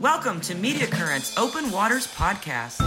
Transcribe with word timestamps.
Welcome 0.00 0.40
to 0.40 0.54
Media 0.54 0.86
Currents 0.86 1.36
Open 1.36 1.70
Waters 1.70 2.06
Podcast. 2.06 2.80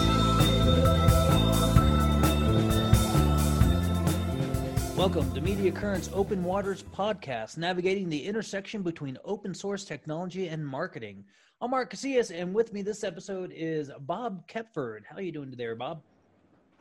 Welcome 4.98 5.32
to 5.36 5.42
Media 5.42 5.72
Currents 5.72 6.10
Open 6.12 6.44
Waters 6.44 6.82
Podcast, 6.82 7.60
navigating 7.60 8.10
the 8.10 8.26
intersection 8.26 8.82
between 8.82 9.20
open 9.26 9.54
source 9.54 9.86
technology 9.86 10.48
and 10.48 10.66
marketing. 10.66 11.24
I'm 11.62 11.70
Mark 11.70 11.94
Casillas, 11.94 12.32
and 12.36 12.52
with 12.52 12.74
me 12.74 12.82
this 12.82 13.04
episode 13.04 13.52
is 13.56 13.92
Bob 14.00 14.48
Kepford. 14.48 15.02
How 15.08 15.18
are 15.18 15.22
you 15.22 15.32
doing 15.32 15.52
today, 15.52 15.72
Bob? 15.78 16.02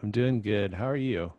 I'm 0.03 0.11
doing 0.11 0.41
good. 0.41 0.73
How 0.73 0.87
are 0.87 0.97
you? 0.97 1.31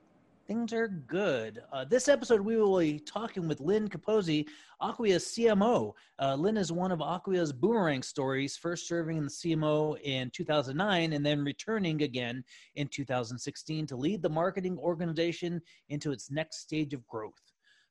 Things 0.47 0.73
are 0.73 0.89
good. 0.89 1.63
Uh, 1.71 1.85
this 1.85 2.09
episode, 2.09 2.41
we 2.41 2.57
will 2.57 2.77
be 2.77 2.99
talking 2.99 3.47
with 3.47 3.61
Lynn 3.61 3.87
Capozzi, 3.87 4.45
Acquia's 4.81 5.23
CMO. 5.23 5.93
Uh, 6.19 6.35
Lynn 6.35 6.57
is 6.57 6.69
one 6.69 6.91
of 6.91 6.99
Acquia's 6.99 7.53
boomerang 7.53 8.03
stories, 8.03 8.57
first 8.57 8.85
serving 8.85 9.15
in 9.15 9.23
the 9.23 9.29
CMO 9.29 9.97
in 10.01 10.29
2009 10.31 11.13
and 11.13 11.25
then 11.25 11.45
returning 11.45 12.01
again 12.01 12.43
in 12.75 12.89
2016 12.89 13.87
to 13.87 13.95
lead 13.95 14.21
the 14.21 14.29
marketing 14.29 14.77
organization 14.79 15.61
into 15.87 16.11
its 16.11 16.29
next 16.29 16.59
stage 16.59 16.93
of 16.93 17.07
growth. 17.07 17.39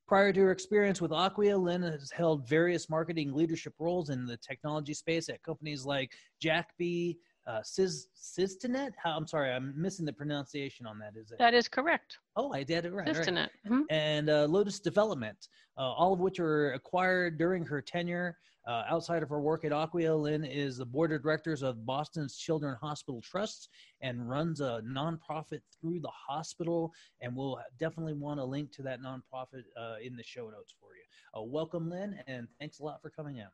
Prior 0.06 0.30
to 0.30 0.40
her 0.40 0.50
experience 0.50 1.00
with 1.00 1.12
Acquia, 1.12 1.56
Lynn 1.56 1.80
has 1.80 2.10
held 2.10 2.46
various 2.46 2.90
marketing 2.90 3.32
leadership 3.32 3.72
roles 3.78 4.10
in 4.10 4.26
the 4.26 4.36
technology 4.36 4.92
space 4.92 5.30
at 5.30 5.42
companies 5.42 5.86
like 5.86 6.12
Jackbee, 6.44 7.16
uh, 7.46 7.62
Sis, 7.62 8.08
Systinet. 8.16 8.90
How, 9.02 9.16
I'm 9.16 9.26
sorry, 9.26 9.50
I'm 9.52 9.74
missing 9.76 10.04
the 10.04 10.12
pronunciation 10.12 10.86
on 10.86 10.98
that. 10.98 11.16
Is 11.16 11.30
it? 11.32 11.38
That 11.38 11.54
is 11.54 11.68
correct. 11.68 12.18
Oh, 12.36 12.52
I 12.52 12.62
did 12.62 12.84
it 12.84 12.92
right. 12.92 13.06
right. 13.06 13.16
Systinet. 13.16 13.48
Mhm. 13.68 13.82
And 13.90 14.30
uh, 14.30 14.46
Lotus 14.46 14.80
Development, 14.80 15.48
uh, 15.76 15.80
all 15.80 16.12
of 16.12 16.20
which 16.20 16.38
were 16.38 16.72
acquired 16.72 17.38
during 17.38 17.64
her 17.66 17.80
tenure. 17.82 18.38
Uh, 18.64 18.84
outside 18.88 19.24
of 19.24 19.28
her 19.28 19.40
work 19.40 19.64
at 19.64 19.72
Acquia, 19.72 20.14
Lynn 20.14 20.44
is 20.44 20.76
the 20.76 20.86
board 20.86 21.10
of 21.10 21.20
directors 21.20 21.64
of 21.64 21.84
Boston's 21.84 22.36
Children's 22.36 22.78
Hospital 22.78 23.20
Trusts 23.20 23.68
and 24.02 24.30
runs 24.30 24.60
a 24.60 24.80
nonprofit 24.86 25.62
through 25.80 25.98
the 25.98 26.10
hospital. 26.10 26.92
And 27.20 27.34
we'll 27.34 27.58
definitely 27.80 28.12
want 28.14 28.38
to 28.38 28.44
link 28.44 28.70
to 28.74 28.82
that 28.82 29.00
nonprofit 29.00 29.64
uh, 29.76 29.96
in 30.00 30.14
the 30.14 30.22
show 30.22 30.48
notes 30.48 30.72
for 30.80 30.90
you. 30.94 31.02
Uh, 31.36 31.42
welcome, 31.42 31.90
Lynn, 31.90 32.20
and 32.28 32.46
thanks 32.60 32.78
a 32.78 32.84
lot 32.84 33.02
for 33.02 33.10
coming 33.10 33.40
out. 33.40 33.50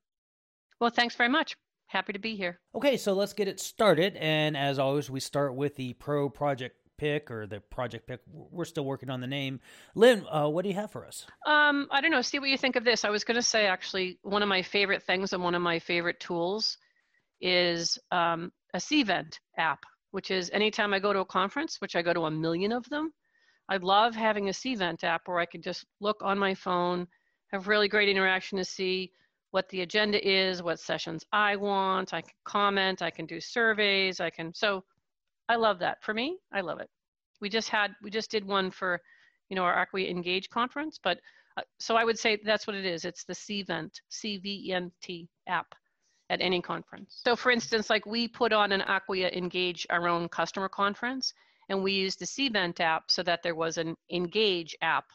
Well, 0.79 0.91
thanks 0.91 1.15
very 1.15 1.31
much. 1.31 1.57
Happy 1.89 2.13
to 2.13 2.19
be 2.19 2.37
here. 2.37 2.61
Okay, 2.75 2.97
so 2.97 3.15
let's 3.15 3.33
get 3.33 3.49
it 3.49 3.59
started. 3.59 4.17
And 4.17 4.57
as 4.57 4.79
always, 4.79 5.11
we 5.11 5.21
start 5.21 5.55
with 5.55 5.75
the 5.77 5.95
pro 5.95 6.29
project 6.29 6.77
pick 6.99 7.31
or 7.31 7.47
the 7.47 7.61
project 7.61 8.07
pick. 8.07 8.21
We're 8.27 8.67
still 8.67 8.85
working 8.85 9.09
on 9.09 9.21
the 9.21 9.27
name. 9.27 9.61
Lynn, 9.95 10.27
uh, 10.31 10.49
what 10.49 10.65
do 10.65 10.69
you 10.69 10.75
have 10.75 10.91
for 10.91 11.07
us? 11.07 11.27
Um, 11.47 11.87
I 11.91 12.03
don't 12.03 12.11
know. 12.11 12.21
See 12.21 12.39
what 12.39 12.51
you 12.51 12.59
think 12.59 12.77
of 12.77 12.85
this. 12.85 13.05
I 13.05 13.11
was 13.11 13.25
going 13.25 13.37
to 13.37 13.43
say 13.43 13.67
actually, 13.67 14.19
one 14.23 14.43
of 14.43 14.49
my 14.49 14.61
favorite 14.61 15.03
things 15.03 15.33
and 15.33 15.43
one 15.43 15.55
of 15.55 15.63
my 15.63 15.79
favorite 15.79 16.21
tools 16.21 16.77
is 17.41 17.99
um, 18.11 18.53
a 18.75 18.79
Cvent 18.79 19.39
app, 19.57 19.85
which 20.11 20.31
is 20.31 20.51
anytime 20.51 20.93
I 20.93 20.99
go 20.99 21.13
to 21.13 21.21
a 21.21 21.25
conference, 21.25 21.81
which 21.81 21.97
I 21.97 22.03
go 22.03 22.13
to 22.13 22.27
a 22.27 22.31
million 22.31 22.73
of 22.73 22.87
them, 22.91 23.13
I 23.71 23.79
love 23.79 24.15
having 24.15 24.49
a 24.49 24.53
Cvent 24.53 25.05
app 25.05 25.23
where 25.27 25.39
I 25.39 25.47
can 25.47 25.63
just 25.63 25.87
look 26.01 26.19
on 26.23 26.39
my 26.39 26.55
phone, 26.55 27.07
have 27.53 27.69
really 27.69 27.89
great 27.89 28.09
interaction 28.09 28.59
to 28.59 28.65
see 28.65 29.13
what 29.51 29.69
the 29.71 29.81
agenda 29.81 30.27
is, 30.27 30.63
what 30.63 30.79
sessions 30.81 31.25
I 31.33 31.57
want. 31.57 32.13
I 32.13 32.21
can 32.21 32.35
comment, 32.45 33.03
I 33.03 33.11
can 33.11 33.27
do 33.27 33.41
surveys, 33.41 34.21
I 34.21 34.31
can. 34.31 34.53
So 34.55 34.85
I 35.49 35.57
love 35.57 35.79
that. 35.79 36.03
For 36.03 36.13
me, 36.13 36.39
I 36.53 36.61
love 36.61 36.81
it. 36.81 36.91
We 37.41 37.49
just 37.49 37.69
had, 37.69 37.93
we 38.03 38.11
just 38.11 38.31
did 38.31 38.45
one 38.45 38.71
for, 38.71 39.01
you 39.49 39.57
know, 39.57 39.63
our 39.63 39.75
Acquia 39.75 40.11
Engage 40.11 40.51
conference, 40.51 40.99
but 41.03 41.19
uh, 41.57 41.63
so 41.79 41.97
I 41.97 42.05
would 42.05 42.19
say 42.19 42.39
that's 42.45 42.67
what 42.67 42.77
it 42.77 42.85
is. 42.85 43.05
It's 43.05 43.25
the 43.25 43.33
Cvent, 43.33 43.91
C-V-E-N-T 44.11 45.29
app 45.47 45.75
at 46.31 46.41
any 46.43 46.61
conference. 46.61 47.21
So 47.25 47.35
for 47.35 47.51
instance, 47.51 47.89
like 47.89 48.05
we 48.05 48.29
put 48.29 48.53
on 48.53 48.73
an 48.73 48.83
Acquia 48.83 49.31
Engage, 49.31 49.87
our 49.89 50.09
own 50.09 50.29
customer 50.29 50.69
conference, 50.69 51.33
and 51.71 51.83
we 51.83 51.93
used 51.93 52.19
the 52.19 52.27
Cvent 52.27 52.81
app 52.81 53.11
so 53.11 53.23
that 53.23 53.43
there 53.43 53.55
was 53.55 53.79
an 53.79 53.97
Engage 54.11 54.77
app 54.83 55.07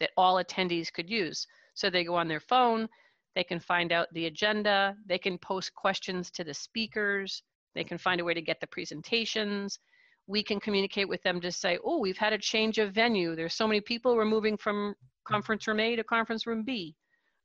that 0.00 0.10
all 0.16 0.42
attendees 0.42 0.92
could 0.92 1.10
use. 1.10 1.46
So 1.74 1.90
they 1.90 2.04
go 2.04 2.14
on 2.14 2.28
their 2.28 2.40
phone, 2.40 2.88
they 3.34 3.44
can 3.44 3.60
find 3.60 3.92
out 3.92 4.12
the 4.12 4.26
agenda, 4.26 4.96
they 5.06 5.18
can 5.18 5.38
post 5.38 5.74
questions 5.74 6.30
to 6.32 6.44
the 6.44 6.54
speakers, 6.54 7.42
they 7.74 7.84
can 7.84 7.98
find 7.98 8.20
a 8.20 8.24
way 8.24 8.34
to 8.34 8.42
get 8.42 8.60
the 8.60 8.66
presentations. 8.66 9.78
We 10.26 10.42
can 10.42 10.60
communicate 10.60 11.08
with 11.08 11.22
them 11.22 11.40
to 11.40 11.50
say, 11.50 11.78
oh, 11.84 11.98
we've 11.98 12.18
had 12.18 12.32
a 12.32 12.38
change 12.38 12.78
of 12.78 12.92
venue. 12.92 13.34
There's 13.34 13.54
so 13.54 13.66
many 13.66 13.80
people, 13.80 14.14
we're 14.14 14.24
moving 14.24 14.56
from 14.56 14.94
conference 15.24 15.66
room 15.66 15.80
A 15.80 15.96
to 15.96 16.04
conference 16.04 16.46
room 16.46 16.62
B. 16.62 16.94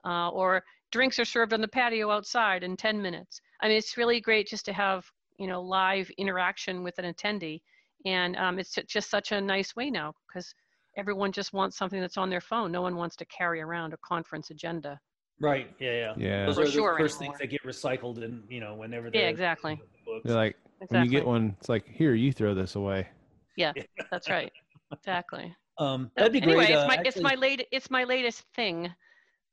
Uh, 0.06 0.30
or 0.30 0.64
drinks 0.92 1.20
are 1.20 1.25
served 1.25 1.53
on 1.53 1.62
the 1.62 1.68
patio 1.68 2.12
outside 2.12 2.64
in 2.64 2.78
10 2.78 3.02
minutes. 3.02 3.42
I 3.62 3.68
mean, 3.68 3.78
it's 3.78 3.98
really 3.98 4.22
great 4.22 4.48
just 4.48 4.66
to 4.66 4.74
have, 4.74 5.06
you 5.40 5.48
know, 5.48 5.62
live 5.62 6.09
interaction 6.18 6.84
with 6.84 6.98
an 7.00 7.12
attendee. 7.12 7.62
And 8.06 8.36
um, 8.38 8.59
it's 8.59 8.78
just 8.88 9.09
such 9.09 9.31
a 9.31 9.42
nice 9.42 9.75
way 9.75 9.90
now 9.90 10.14
because 10.28 10.54
everyone 10.98 11.31
just 11.31 11.52
wants 11.52 11.78
something 11.78 12.00
that's 12.00 12.18
on 12.18 12.30
their 12.30 12.42
phone. 12.42 12.72
No 12.72 12.81
one 12.81 12.96
wants 12.96 13.16
to 13.18 13.25
carry 13.25 13.59
around 13.59 13.94
a 13.94 13.98
conference 13.98 14.50
agenda. 14.50 15.00
Right. 15.40 15.74
Yeah. 15.80 15.92
Yeah. 15.92 16.14
Yeah. 16.18 16.46
Those 16.48 16.56
For 16.56 16.62
are 16.62 16.66
the 16.66 16.72
sure 16.72 16.98
first 16.98 17.22
anymore. 17.22 17.38
things 17.38 17.52
that 17.52 17.56
get 17.56 17.64
recycled, 17.64 18.24
and 18.24 18.44
you 18.50 18.59
know, 18.59 18.75
whenever 18.75 19.09
they're 19.09 19.30
exactly. 19.30 19.80
books. 20.06 20.22
They're 20.25 20.36
like 20.36 20.56
when 20.90 21.03
you 21.03 21.09
get 21.12 21.25
one, 21.25 21.56
it's 21.59 21.70
like 21.70 21.88
here, 21.88 22.14
you 22.14 22.31
throw 22.31 22.53
this 22.53 22.75
away. 22.75 23.08
Yeah, 23.56 23.74
that's 24.12 24.30
right. 24.30 24.52
Exactly. 24.92 25.56
Um, 25.80 26.12
that'd 26.16 26.34
be 26.34 26.42
anyway, 26.42 26.56
great. 26.56 26.70
it's 26.72 26.80
uh, 26.80 26.88
my 26.88 27.02
it's 27.06 27.22
my 27.22 27.36
late 27.36 27.68
it's 27.72 27.92
my 27.92 28.03
latest 28.03 28.44
thing. 28.56 28.92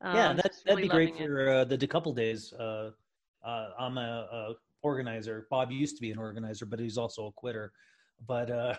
yeah, 0.03 0.31
Um, 0.31 0.37
that, 0.37 0.47
just 0.47 0.65
that'd 0.65 0.79
really 0.79 0.89
be 0.89 1.13
great 1.13 1.17
for 1.17 1.51
uh, 1.51 1.65
the 1.65 1.77
decouple 1.77 2.15
days. 2.15 2.53
Uh, 2.53 2.91
uh, 3.45 3.71
I'm 3.79 3.99
a, 3.99 4.27
a 4.33 4.55
organizer. 4.83 5.47
Bob 5.51 5.71
used 5.71 5.97
to 5.97 6.01
be 6.01 6.11
an 6.11 6.19
organizer, 6.19 6.67
but 6.67 6.79
he's 6.79 6.97
also 6.97 7.27
a 7.27 7.33
quitter. 7.33 7.73
But 8.27 8.51
uh, 8.51 8.77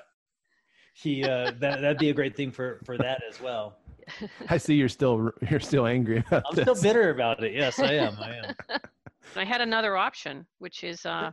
he 0.95 1.23
uh, 1.25 1.51
that 1.59 1.81
that'd 1.81 1.97
be 1.97 2.09
a 2.09 2.13
great 2.13 2.35
thing 2.35 2.51
for 2.51 2.79
for 2.85 2.97
that 2.97 3.21
as 3.29 3.41
well. 3.41 3.75
I 4.49 4.57
see 4.57 4.75
you're 4.75 4.87
still 4.89 5.31
you're 5.49 5.59
still 5.59 5.85
angry 5.87 6.19
about 6.19 6.43
I'm 6.49 6.55
this. 6.55 6.63
still 6.63 6.81
bitter 6.81 7.09
about 7.09 7.43
it. 7.43 7.53
Yes, 7.53 7.79
I 7.79 7.93
am. 7.93 8.15
I 8.19 8.35
am. 8.37 8.79
I 9.35 9.43
had 9.43 9.59
another 9.59 9.97
option, 9.97 10.45
which 10.59 10.83
is 10.83 11.05
uh, 11.05 11.31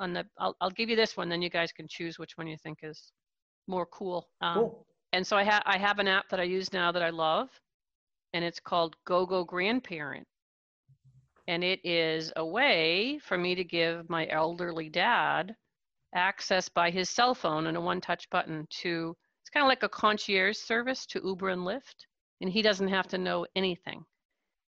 on 0.00 0.12
the. 0.12 0.26
I'll 0.38 0.56
I'll 0.60 0.70
give 0.70 0.88
you 0.90 0.96
this 0.96 1.16
one, 1.16 1.28
then 1.28 1.42
you 1.42 1.50
guys 1.50 1.70
can 1.70 1.86
choose 1.88 2.18
which 2.18 2.32
one 2.36 2.48
you 2.48 2.56
think 2.56 2.78
is 2.82 3.12
more 3.68 3.86
cool. 3.86 4.28
Um, 4.40 4.54
Cool. 4.54 4.86
And 5.12 5.26
so 5.26 5.36
I 5.36 5.44
have 5.44 5.62
I 5.64 5.78
have 5.78 6.00
an 6.00 6.08
app 6.08 6.28
that 6.30 6.40
I 6.40 6.42
use 6.42 6.72
now 6.72 6.90
that 6.92 7.02
I 7.02 7.10
love, 7.10 7.48
and 8.32 8.44
it's 8.44 8.60
called 8.60 8.96
GoGo 9.06 9.44
Grandparent, 9.44 10.26
and 11.46 11.62
it 11.62 11.80
is 11.84 12.32
a 12.36 12.44
way 12.44 13.20
for 13.22 13.38
me 13.38 13.54
to 13.54 13.64
give 13.64 14.10
my 14.10 14.26
elderly 14.28 14.88
dad 14.90 15.54
access 16.14 16.68
by 16.68 16.90
his 16.90 17.10
cell 17.10 17.34
phone 17.34 17.66
and 17.66 17.76
a 17.76 17.80
one-touch 17.80 18.28
button 18.30 18.66
to. 18.82 19.16
It's 19.42 19.50
kind 19.50 19.64
of 19.64 19.68
like 19.68 19.82
a 19.82 19.88
concierge 19.88 20.56
service 20.56 21.06
to 21.06 21.22
Uber 21.24 21.48
and 21.48 21.62
Lyft, 21.62 22.04
and 22.40 22.50
he 22.50 22.62
doesn't 22.62 22.88
have 22.88 23.08
to 23.08 23.18
know 23.18 23.46
anything. 23.56 24.04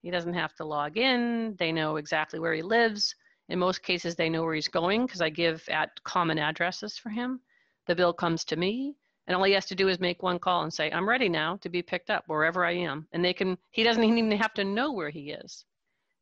He 0.03 0.11
doesn't 0.11 0.35
have 0.35 0.55
to 0.57 0.65
log 0.65 0.99
in. 0.99 1.57
They 1.59 1.73
know 1.73 1.97
exactly 1.97 2.39
where 2.39 2.55
he 2.55 2.63
lives. 2.63 3.15
In 3.49 3.59
most 3.59 3.83
cases, 3.83 4.15
they 4.15 4.29
know 4.29 4.43
where 4.45 4.55
he's 4.55 4.69
going 4.69 5.07
because 5.07 5.21
I 5.21 5.31
give 5.31 5.69
at 5.69 6.03
common 6.05 6.39
addresses 6.39 6.99
for 6.99 7.11
him. 7.11 7.41
The 7.87 7.95
bill 7.95 8.13
comes 8.13 8.45
to 8.47 8.57
me, 8.57 8.97
and 9.27 9.37
all 9.37 9.45
he 9.45 9.53
has 9.53 9.67
to 9.67 9.75
do 9.75 9.89
is 9.89 10.01
make 10.01 10.23
one 10.23 10.39
call 10.39 10.63
and 10.63 10.73
say, 10.73 10.91
"I'm 10.91 11.09
ready 11.09 11.29
now 11.29 11.57
to 11.59 11.69
be 11.69 11.83
picked 11.83 12.11
up 12.11 12.25
wherever 12.29 12.65
I 12.65 12.73
am." 12.73 13.09
And 13.13 13.25
they 13.25 13.33
can. 13.33 13.59
He 13.71 13.83
doesn't 13.83 14.05
even 14.19 14.31
have 14.33 14.55
to 14.55 14.65
know 14.65 14.93
where 14.93 15.11
he 15.11 15.31
is. 15.31 15.65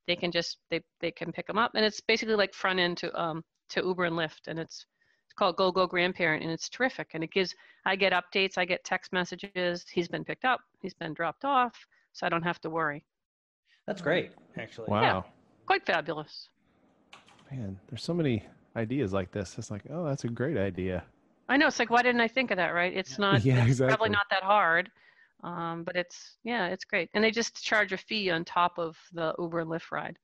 They 0.07 0.17
can 0.17 0.31
just 0.31 0.59
they 0.71 0.83
they 1.01 1.11
can 1.11 1.33
pick 1.33 1.49
him 1.49 1.59
up, 1.59 1.73
and 1.75 1.85
it's 1.85 2.01
basically 2.01 2.37
like 2.37 2.55
front 2.55 2.79
end 2.81 2.99
to 2.99 3.21
um 3.21 3.45
to 3.71 3.83
Uber 3.83 4.05
and 4.05 4.17
Lyft, 4.17 4.49
and 4.49 4.59
it's 4.59 4.77
it's 4.77 4.87
called 5.37 5.57
Go 5.57 5.73
Go 5.73 5.87
Grandparent, 5.87 6.43
and 6.43 6.53
it's 6.53 6.69
terrific. 6.69 7.11
And 7.15 7.25
it 7.25 7.33
gives 7.33 7.55
I 7.85 7.97
get 7.97 8.13
updates, 8.13 8.57
I 8.59 8.65
get 8.65 8.85
text 8.85 9.13
messages. 9.13 9.85
He's 9.91 10.09
been 10.09 10.25
picked 10.25 10.45
up, 10.45 10.61
he's 10.81 10.95
been 10.95 11.15
dropped 11.15 11.45
off, 11.45 11.75
so 12.13 12.27
I 12.27 12.31
don't 12.31 12.43
have 12.43 12.61
to 12.63 12.71
worry. 12.71 13.05
That's 13.87 14.01
great, 14.01 14.33
actually. 14.57 14.87
Wow, 14.89 15.27
Quite 15.67 15.85
fabulous. 15.85 16.49
man, 17.51 17.79
there's 17.89 18.03
so 18.03 18.15
many 18.15 18.43
ideas 18.77 19.13
like 19.13 19.31
this. 19.31 19.57
It's 19.59 19.71
like, 19.71 19.83
oh, 19.91 20.05
that's 20.07 20.25
a 20.25 20.29
great 20.29 20.57
idea. 20.57 21.05
I 21.49 21.57
know. 21.59 21.67
It's 21.67 21.79
like, 21.79 21.91
why 21.91 22.03
didn't 22.03 22.23
I 22.23 22.29
think 22.29 22.51
of 22.51 22.57
that? 22.57 22.71
Right? 22.71 22.95
It's 22.97 23.19
not. 23.19 23.45
Yeah, 23.45 23.59
it's 23.59 23.67
exactly. 23.67 23.97
Probably 23.97 24.11
not 24.11 24.27
that 24.31 24.43
hard. 24.43 24.91
Um, 25.43 25.85
but 25.85 25.95
it's 25.95 26.37
yeah, 26.45 26.69
it's 26.69 26.85
great, 26.85 27.11
and 27.13 27.23
they 27.23 27.31
just 27.31 27.63
charge 27.63 27.93
a 27.93 27.99
fee 27.99 28.31
on 28.31 28.45
top 28.47 28.79
of 28.79 28.97
the 29.13 29.35
Uber 29.39 29.61
and 29.61 29.71
Lyft 29.71 29.91
ride. 29.91 30.17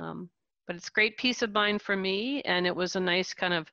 Um, 0.00 0.30
but 0.66 0.76
it's 0.76 0.88
great 0.88 1.16
peace 1.18 1.42
of 1.42 1.52
mind 1.52 1.82
for 1.82 1.94
me, 1.96 2.40
and 2.42 2.66
it 2.66 2.74
was 2.74 2.96
a 2.96 3.00
nice 3.00 3.34
kind 3.34 3.52
of 3.52 3.70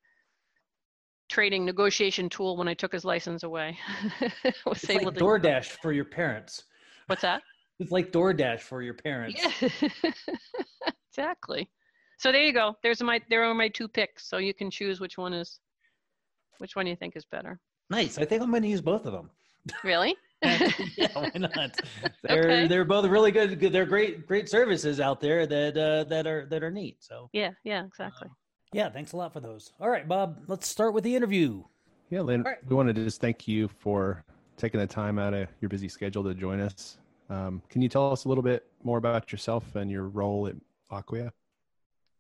trading 1.33 1.65
negotiation 1.65 2.29
tool 2.29 2.55
when 2.57 2.67
I 2.67 2.75
took 2.75 2.93
his 2.93 3.03
license 3.03 3.41
away. 3.41 3.75
I 4.21 4.31
was 4.67 4.83
It's 4.83 4.89
able 4.91 5.05
like 5.05 5.15
to- 5.15 5.19
DoorDash 5.23 5.65
for 5.81 5.91
your 5.91 6.05
parents. 6.05 6.63
What's 7.07 7.23
that? 7.23 7.41
It's 7.79 7.91
like 7.91 8.11
DoorDash 8.11 8.59
for 8.61 8.83
your 8.83 8.93
parents. 8.93 9.41
Yeah, 9.43 10.11
exactly. 11.09 11.67
So 12.19 12.31
there 12.31 12.43
you 12.43 12.53
go. 12.53 12.75
There's 12.83 13.01
my 13.01 13.19
there 13.31 13.43
are 13.43 13.53
my 13.55 13.67
two 13.67 13.87
picks. 13.87 14.29
So 14.29 14.37
you 14.37 14.53
can 14.53 14.69
choose 14.69 14.99
which 15.01 15.17
one 15.17 15.33
is 15.33 15.59
which 16.59 16.75
one 16.75 16.85
you 16.85 16.95
think 16.95 17.15
is 17.17 17.25
better. 17.25 17.59
Nice. 17.89 18.19
I 18.19 18.25
think 18.25 18.43
I'm 18.43 18.51
going 18.51 18.61
to 18.61 18.67
use 18.69 18.79
both 18.81 19.07
of 19.07 19.11
them. 19.11 19.31
Really? 19.83 20.15
yeah, 20.43 21.07
why 21.13 21.31
not? 21.35 21.71
They're 22.23 22.43
Okay. 22.43 22.67
they're 22.67 22.85
both 22.85 23.05
really 23.05 23.31
good. 23.31 23.59
good- 23.59 23.73
They're 23.73 23.87
great 23.87 24.27
great 24.27 24.47
services 24.49 24.99
out 24.99 25.19
there 25.19 25.47
that 25.47 25.75
uh, 25.75 26.03
that 26.05 26.27
are 26.27 26.45
that 26.51 26.61
are 26.63 26.71
neat. 26.71 26.97
So 27.03 27.29
Yeah, 27.33 27.51
yeah, 27.63 27.85
exactly. 27.85 28.27
Yeah, 28.73 28.89
thanks 28.89 29.13
a 29.13 29.17
lot 29.17 29.33
for 29.33 29.39
those. 29.39 29.71
All 29.79 29.89
right, 29.89 30.07
Bob, 30.07 30.39
let's 30.47 30.67
start 30.67 30.93
with 30.93 31.03
the 31.03 31.15
interview. 31.15 31.63
Yeah, 32.09 32.21
Lynn, 32.21 32.41
All 32.41 32.51
right. 32.51 32.59
we 32.67 32.75
wanted 32.75 32.95
to 32.95 33.03
just 33.03 33.21
thank 33.21 33.47
you 33.47 33.67
for 33.67 34.23
taking 34.57 34.79
the 34.79 34.87
time 34.87 35.17
out 35.19 35.33
of 35.33 35.47
your 35.61 35.69
busy 35.69 35.87
schedule 35.87 36.23
to 36.23 36.33
join 36.33 36.59
us. 36.59 36.97
Um, 37.29 37.61
can 37.69 37.81
you 37.81 37.89
tell 37.89 38.11
us 38.11 38.25
a 38.25 38.29
little 38.29 38.43
bit 38.43 38.65
more 38.83 38.97
about 38.97 39.31
yourself 39.31 39.75
and 39.75 39.89
your 39.89 40.07
role 40.09 40.47
at 40.47 40.55
Acquia? 40.91 41.31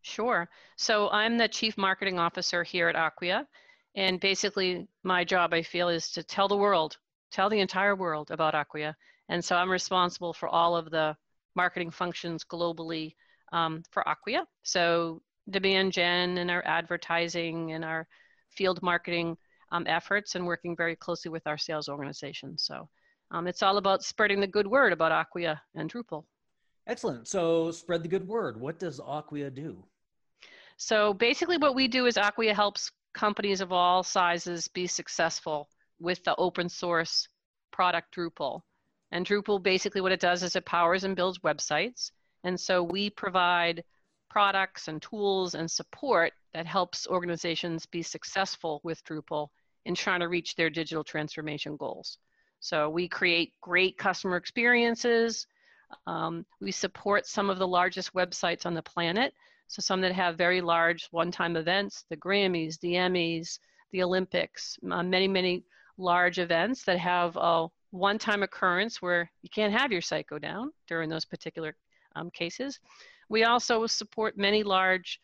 Sure. 0.01 0.49
So 0.75 1.09
I'm 1.09 1.37
the 1.37 1.47
chief 1.47 1.77
marketing 1.77 2.19
officer 2.19 2.63
here 2.63 2.87
at 2.89 2.95
Acquia. 2.95 3.47
And 3.95 4.19
basically, 4.19 4.87
my 5.03 5.23
job, 5.23 5.53
I 5.53 5.61
feel, 5.61 5.89
is 5.89 6.09
to 6.11 6.23
tell 6.23 6.47
the 6.47 6.57
world, 6.57 6.97
tell 7.31 7.49
the 7.49 7.59
entire 7.59 7.95
world 7.95 8.31
about 8.31 8.55
Acquia. 8.55 8.95
And 9.29 9.43
so 9.43 9.55
I'm 9.55 9.69
responsible 9.69 10.33
for 10.33 10.49
all 10.49 10.75
of 10.75 10.89
the 10.89 11.15
marketing 11.55 11.91
functions 11.91 12.43
globally 12.43 13.15
um, 13.51 13.83
for 13.91 14.03
Acquia. 14.07 14.45
So 14.63 15.21
demand 15.49 15.91
gen 15.93 16.37
and 16.37 16.49
our 16.49 16.63
advertising 16.65 17.71
and 17.73 17.83
our 17.83 18.07
field 18.49 18.81
marketing 18.81 19.37
um, 19.71 19.85
efforts 19.87 20.35
and 20.35 20.45
working 20.45 20.75
very 20.75 20.95
closely 20.95 21.29
with 21.29 21.45
our 21.47 21.57
sales 21.57 21.89
organization. 21.89 22.57
So 22.57 22.87
um, 23.31 23.47
it's 23.47 23.63
all 23.63 23.77
about 23.77 24.03
spreading 24.03 24.39
the 24.39 24.47
good 24.47 24.67
word 24.67 24.93
about 24.93 25.11
Acquia 25.11 25.61
and 25.75 25.91
Drupal. 25.91 26.25
Excellent. 26.87 27.27
So 27.27 27.71
spread 27.71 28.03
the 28.03 28.09
good 28.09 28.27
word. 28.27 28.59
What 28.59 28.77
does 28.77 28.99
Acquia 28.99 29.49
do? 29.49 29.83
So 30.77 31.13
basically, 31.13 31.57
what 31.57 31.75
we 31.75 31.87
do 31.87 32.05
is 32.05 32.17
Acquia 32.17 32.53
helps 32.53 32.91
companies 33.13 33.61
of 33.61 33.71
all 33.71 34.03
sizes 34.03 34.67
be 34.67 34.87
successful 34.87 35.69
with 35.99 36.23
the 36.23 36.35
open 36.35 36.67
source 36.67 37.27
product 37.71 38.15
Drupal. 38.15 38.61
And 39.11 39.25
Drupal 39.25 39.61
basically 39.61 40.01
what 40.01 40.11
it 40.11 40.19
does 40.19 40.43
is 40.43 40.55
it 40.55 40.65
powers 40.65 41.03
and 41.03 41.15
builds 41.15 41.39
websites. 41.39 42.11
And 42.43 42.59
so 42.59 42.83
we 42.83 43.09
provide 43.09 43.83
products 44.33 44.87
and 44.87 44.99
tools 44.99 45.53
and 45.53 45.69
support 45.69 46.33
that 46.55 46.65
helps 46.65 47.05
organizations 47.05 47.85
be 47.85 48.01
successful 48.01 48.81
with 48.83 49.03
Drupal 49.05 49.49
in 49.85 49.93
trying 49.93 50.21
to 50.21 50.27
reach 50.27 50.55
their 50.55 50.71
digital 50.71 51.03
transformation 51.03 51.77
goals. 51.77 52.17
So 52.59 52.89
we 52.89 53.07
create 53.07 53.53
great 53.61 53.95
customer 53.99 54.37
experiences. 54.37 55.45
Um, 56.07 56.47
we 56.59 56.71
support 56.71 57.27
some 57.27 57.51
of 57.51 57.59
the 57.59 57.67
largest 57.67 58.15
websites 58.15 58.65
on 58.65 58.73
the 58.73 58.81
planet. 58.81 59.35
So 59.67 59.81
some 59.81 60.01
that 60.01 60.13
have 60.13 60.35
very 60.35 60.61
large 60.61 61.07
one-time 61.11 61.55
events, 61.55 62.05
the 62.09 62.17
Grammys, 62.17 62.79
the 62.79 62.93
Emmys, 62.93 63.59
the 63.91 64.01
Olympics, 64.01 64.79
uh, 64.91 65.03
many, 65.03 65.27
many 65.27 65.63
large 65.99 66.39
events 66.39 66.83
that 66.85 66.97
have 66.97 67.37
a 67.37 67.67
one-time 67.91 68.41
occurrence 68.41 68.99
where 68.99 69.29
you 69.43 69.49
can't 69.53 69.79
have 69.79 69.91
your 69.91 70.01
site 70.01 70.25
go 70.25 70.39
down 70.39 70.71
during 70.87 71.07
those 71.07 71.25
particular 71.25 71.75
um, 72.15 72.31
cases. 72.31 72.79
We 73.29 73.43
also 73.43 73.85
support 73.87 74.37
many 74.37 74.63
large 74.63 75.19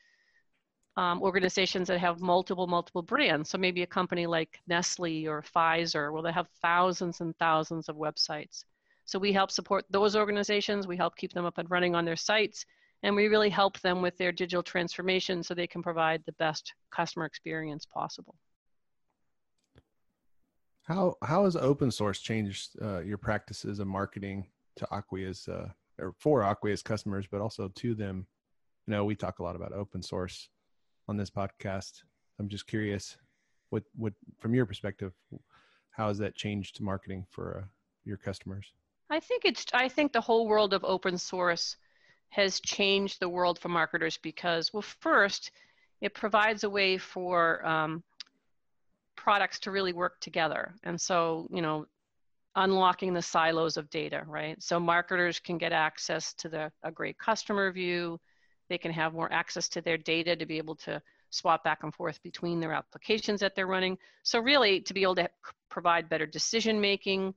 um, 0.97 1.21
organizations 1.21 1.87
that 1.87 1.99
have 1.99 2.19
multiple, 2.19 2.67
multiple 2.67 3.01
brands. 3.01 3.49
So 3.49 3.57
maybe 3.57 3.83
a 3.83 3.87
company 3.87 4.27
like 4.27 4.59
Nestle 4.67 5.27
or 5.27 5.41
Pfizer, 5.41 6.11
well, 6.11 6.23
they 6.23 6.31
have 6.31 6.49
thousands 6.61 7.21
and 7.21 7.35
thousands 7.37 7.87
of 7.87 7.95
websites. 7.95 8.65
So 9.05 9.17
we 9.17 9.31
help 9.31 9.49
support 9.49 9.85
those 9.89 10.15
organizations. 10.15 10.87
We 10.87 10.97
help 10.97 11.15
keep 11.15 11.33
them 11.33 11.45
up 11.45 11.57
and 11.57 11.71
running 11.71 11.95
on 11.95 12.05
their 12.05 12.15
sites. 12.15 12.65
And 13.01 13.15
we 13.15 13.27
really 13.27 13.49
help 13.49 13.79
them 13.79 14.01
with 14.01 14.17
their 14.17 14.33
digital 14.33 14.61
transformation 14.61 15.41
so 15.41 15.53
they 15.53 15.67
can 15.67 15.81
provide 15.81 16.21
the 16.25 16.33
best 16.33 16.73
customer 16.91 17.25
experience 17.25 17.85
possible. 17.85 18.35
How 20.83 21.15
how 21.21 21.45
has 21.45 21.55
open 21.55 21.91
source 21.91 22.19
changed 22.19 22.71
uh, 22.81 22.99
your 22.99 23.17
practices 23.17 23.79
of 23.79 23.87
marketing 23.87 24.47
to 24.75 24.87
Acquia's 24.91 25.47
uh, 25.47 25.69
or 25.99 26.13
for 26.19 26.41
Acquia's 26.41 26.81
customers, 26.81 27.25
but 27.29 27.41
also 27.41 27.69
to 27.75 27.95
them? 27.95 28.25
You 28.87 28.91
know, 28.91 29.05
we 29.05 29.15
talk 29.15 29.39
a 29.39 29.43
lot 29.43 29.55
about 29.55 29.73
open 29.73 30.01
source 30.01 30.49
on 31.07 31.17
this 31.17 31.29
podcast. 31.29 32.03
I'm 32.39 32.49
just 32.49 32.67
curious, 32.67 33.17
what 33.69 33.83
what 33.95 34.13
from 34.39 34.53
your 34.53 34.65
perspective, 34.65 35.13
how 35.91 36.07
has 36.07 36.17
that 36.19 36.35
changed 36.35 36.81
marketing 36.81 37.25
for 37.29 37.63
uh, 37.63 37.67
your 38.05 38.17
customers? 38.17 38.73
I 39.09 39.19
think 39.19 39.45
it's 39.45 39.65
I 39.73 39.89
think 39.89 40.13
the 40.13 40.21
whole 40.21 40.47
world 40.47 40.73
of 40.73 40.83
open 40.83 41.17
source 41.17 41.75
has 42.29 42.59
changed 42.59 43.19
the 43.19 43.29
world 43.29 43.59
for 43.59 43.69
marketers 43.69 44.17
because 44.17 44.71
well 44.73 44.83
first 44.83 45.51
it 46.01 46.13
provides 46.13 46.63
a 46.63 46.69
way 46.69 46.97
for 46.97 47.65
um, 47.65 48.03
products 49.15 49.59
to 49.59 49.71
really 49.71 49.93
work 49.93 50.19
together 50.21 50.73
and 50.83 50.99
so 50.99 51.47
you 51.51 51.61
know 51.61 51.85
unlocking 52.55 53.13
the 53.13 53.21
silos 53.21 53.77
of 53.77 53.89
data 53.89 54.23
right? 54.27 54.61
So 54.61 54.79
marketers 54.79 55.39
can 55.39 55.57
get 55.57 55.71
access 55.71 56.33
to 56.35 56.49
the 56.49 56.71
a 56.83 56.91
great 56.91 57.17
customer 57.17 57.71
view. 57.71 58.19
They 58.69 58.77
can 58.77 58.91
have 58.91 59.13
more 59.13 59.31
access 59.31 59.69
to 59.69 59.81
their 59.81 59.97
data 59.97 60.35
to 60.35 60.45
be 60.45 60.57
able 60.57 60.75
to 60.77 61.01
swap 61.31 61.63
back 61.63 61.83
and 61.83 61.93
forth 61.93 62.21
between 62.23 62.59
their 62.59 62.73
applications 62.73 63.39
that 63.39 63.55
they're 63.55 63.67
running. 63.67 63.97
So 64.23 64.39
really 64.39 64.81
to 64.81 64.93
be 64.93 65.03
able 65.03 65.15
to 65.15 65.29
provide 65.69 66.09
better 66.09 66.25
decision 66.25 66.81
making 66.81 67.33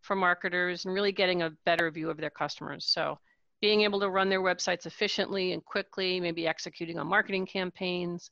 for 0.00 0.16
marketers 0.16 0.84
and 0.84 0.94
really 0.94 1.12
getting 1.12 1.42
a 1.42 1.50
better 1.64 1.90
view 1.90 2.10
of 2.10 2.16
their 2.16 2.30
customers. 2.30 2.84
So 2.86 3.18
being 3.60 3.82
able 3.82 4.00
to 4.00 4.10
run 4.10 4.28
their 4.28 4.42
websites 4.42 4.86
efficiently 4.86 5.52
and 5.52 5.64
quickly 5.64 6.20
maybe 6.20 6.46
executing 6.46 6.98
on 6.98 7.06
marketing 7.06 7.46
campaigns. 7.46 8.30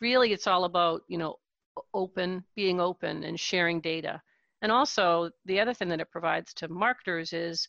Really 0.00 0.32
it's 0.32 0.46
all 0.46 0.64
about 0.64 1.02
you 1.08 1.18
know 1.18 1.38
open 1.94 2.44
being 2.54 2.80
open 2.80 3.24
and 3.24 3.38
sharing 3.38 3.80
data 3.80 4.20
and 4.62 4.72
also 4.72 5.30
the 5.44 5.60
other 5.60 5.74
thing 5.74 5.88
that 5.88 6.00
it 6.00 6.10
provides 6.10 6.52
to 6.54 6.68
marketers 6.68 7.32
is 7.32 7.68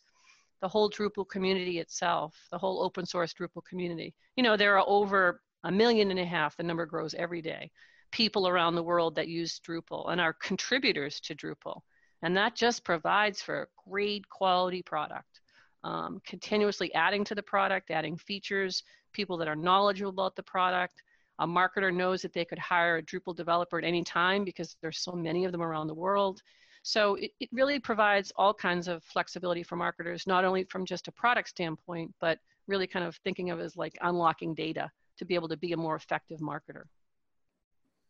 the 0.60 0.68
whole 0.68 0.90
drupal 0.90 1.28
community 1.28 1.78
itself 1.78 2.34
the 2.50 2.58
whole 2.58 2.82
open 2.82 3.06
source 3.06 3.32
drupal 3.32 3.64
community. 3.68 4.14
You 4.36 4.42
know 4.42 4.56
there 4.56 4.78
are 4.78 4.84
over 4.86 5.40
a 5.64 5.70
million 5.70 6.10
and 6.10 6.20
a 6.20 6.24
half 6.24 6.56
the 6.56 6.62
number 6.62 6.86
grows 6.86 7.14
every 7.14 7.42
day 7.42 7.70
people 8.12 8.48
around 8.48 8.74
the 8.74 8.82
world 8.82 9.14
that 9.14 9.28
use 9.28 9.60
drupal 9.60 10.10
and 10.10 10.20
are 10.20 10.32
contributors 10.32 11.20
to 11.20 11.34
drupal. 11.34 11.80
And 12.22 12.36
that 12.36 12.54
just 12.54 12.84
provides 12.84 13.40
for 13.40 13.62
a 13.62 13.66
great 13.88 14.28
quality 14.28 14.82
product. 14.82 15.40
Um, 15.82 16.20
continuously 16.26 16.92
adding 16.94 17.24
to 17.24 17.34
the 17.34 17.42
product 17.42 17.90
adding 17.90 18.18
features 18.18 18.82
people 19.12 19.38
that 19.38 19.48
are 19.48 19.56
knowledgeable 19.56 20.10
about 20.10 20.36
the 20.36 20.42
product. 20.42 21.02
A 21.38 21.46
marketer 21.46 21.94
knows 21.94 22.20
that 22.22 22.34
they 22.34 22.44
could 22.44 22.58
hire 22.58 22.98
a 22.98 23.02
Drupal 23.02 23.34
developer 23.34 23.78
at 23.78 23.84
any 23.84 24.04
time 24.04 24.44
because 24.44 24.76
there's 24.82 24.98
so 24.98 25.12
many 25.12 25.46
of 25.46 25.52
them 25.52 25.62
around 25.62 25.86
the 25.86 25.94
world. 25.94 26.42
So 26.82 27.16
it, 27.16 27.32
it 27.40 27.48
really 27.52 27.78
provides 27.78 28.32
all 28.36 28.54
kinds 28.54 28.88
of 28.88 29.04
flexibility 29.04 29.62
for 29.62 29.76
marketers, 29.76 30.26
not 30.26 30.44
only 30.44 30.64
from 30.64 30.86
just 30.86 31.08
a 31.08 31.12
product 31.12 31.50
standpoint, 31.50 32.14
but 32.20 32.38
really 32.66 32.86
kind 32.86 33.04
of 33.04 33.16
thinking 33.16 33.50
of 33.50 33.60
as 33.60 33.76
like 33.76 33.96
unlocking 34.00 34.54
data 34.54 34.90
to 35.18 35.24
be 35.24 35.34
able 35.34 35.48
to 35.48 35.56
be 35.56 35.72
a 35.72 35.76
more 35.76 35.96
effective 35.96 36.40
marketer. 36.40 36.84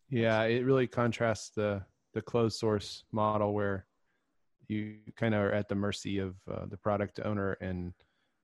Yeah, 0.08 0.42
it 0.42 0.64
really 0.64 0.86
contrasts 0.86 1.50
the 1.50 1.82
the 2.12 2.22
closed 2.22 2.58
source 2.58 3.04
model 3.12 3.54
where 3.54 3.86
you 4.66 4.96
kind 5.16 5.34
of 5.34 5.42
are 5.42 5.52
at 5.52 5.68
the 5.68 5.74
mercy 5.74 6.18
of 6.18 6.34
uh, 6.50 6.66
the 6.66 6.76
product 6.76 7.20
owner 7.24 7.52
and 7.60 7.92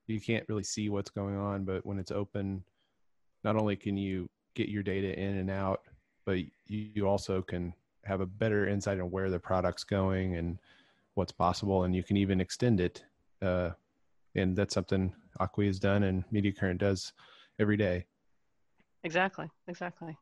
you 0.06 0.20
can't 0.20 0.44
really 0.48 0.62
see 0.62 0.88
what's 0.88 1.10
going 1.10 1.36
on. 1.36 1.64
But 1.64 1.84
when 1.84 1.98
it's 1.98 2.12
open, 2.12 2.62
not 3.42 3.56
only 3.56 3.74
can 3.74 3.96
you 3.96 4.28
get 4.54 4.68
your 4.68 4.84
data 4.84 5.18
in 5.18 5.36
and 5.36 5.50
out, 5.50 5.80
but 6.24 6.38
you 6.66 7.08
also 7.08 7.42
can 7.42 7.72
have 8.06 8.20
a 8.20 8.26
better 8.26 8.68
insight 8.68 9.00
on 9.00 9.10
where 9.10 9.30
the 9.30 9.38
product's 9.38 9.84
going 9.84 10.36
and 10.36 10.58
what's 11.14 11.32
possible, 11.32 11.84
and 11.84 11.94
you 11.94 12.02
can 12.02 12.16
even 12.16 12.40
extend 12.40 12.80
it. 12.80 13.04
Uh, 13.42 13.70
and 14.34 14.56
that's 14.56 14.74
something 14.74 15.12
Acquia 15.40 15.68
has 15.68 15.78
done, 15.78 16.04
and 16.04 16.24
Media 16.30 16.52
Current 16.52 16.80
does 16.80 17.12
every 17.58 17.76
day. 17.76 18.04
Exactly. 19.04 19.48
Exactly. 19.68 20.16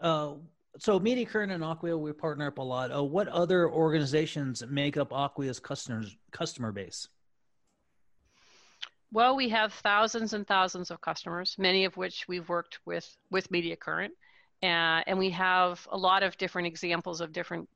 Uh, 0.00 0.34
so 0.78 0.98
Media 0.98 1.24
Current 1.24 1.52
and 1.52 1.62
Acquia, 1.62 1.96
we 1.96 2.12
partner 2.12 2.48
up 2.48 2.58
a 2.58 2.62
lot. 2.62 2.94
Uh, 2.94 3.02
what 3.02 3.28
other 3.28 3.70
organizations 3.70 4.62
make 4.68 4.96
up 4.96 5.12
Acquia's 5.12 5.60
customers 5.60 6.16
customer 6.32 6.72
base? 6.72 7.08
Well, 9.12 9.36
we 9.36 9.48
have 9.50 9.72
thousands 9.72 10.32
and 10.32 10.44
thousands 10.44 10.90
of 10.90 11.00
customers, 11.00 11.54
many 11.56 11.84
of 11.84 11.96
which 11.96 12.26
we've 12.26 12.48
worked 12.48 12.80
with 12.84 13.16
with 13.30 13.50
Media 13.50 13.76
Current, 13.76 14.12
uh, 14.64 15.02
and 15.06 15.18
we 15.18 15.30
have 15.30 15.86
a 15.92 15.96
lot 15.96 16.22
of 16.22 16.36
different 16.38 16.66
examples 16.66 17.20
of 17.20 17.32
different 17.32 17.68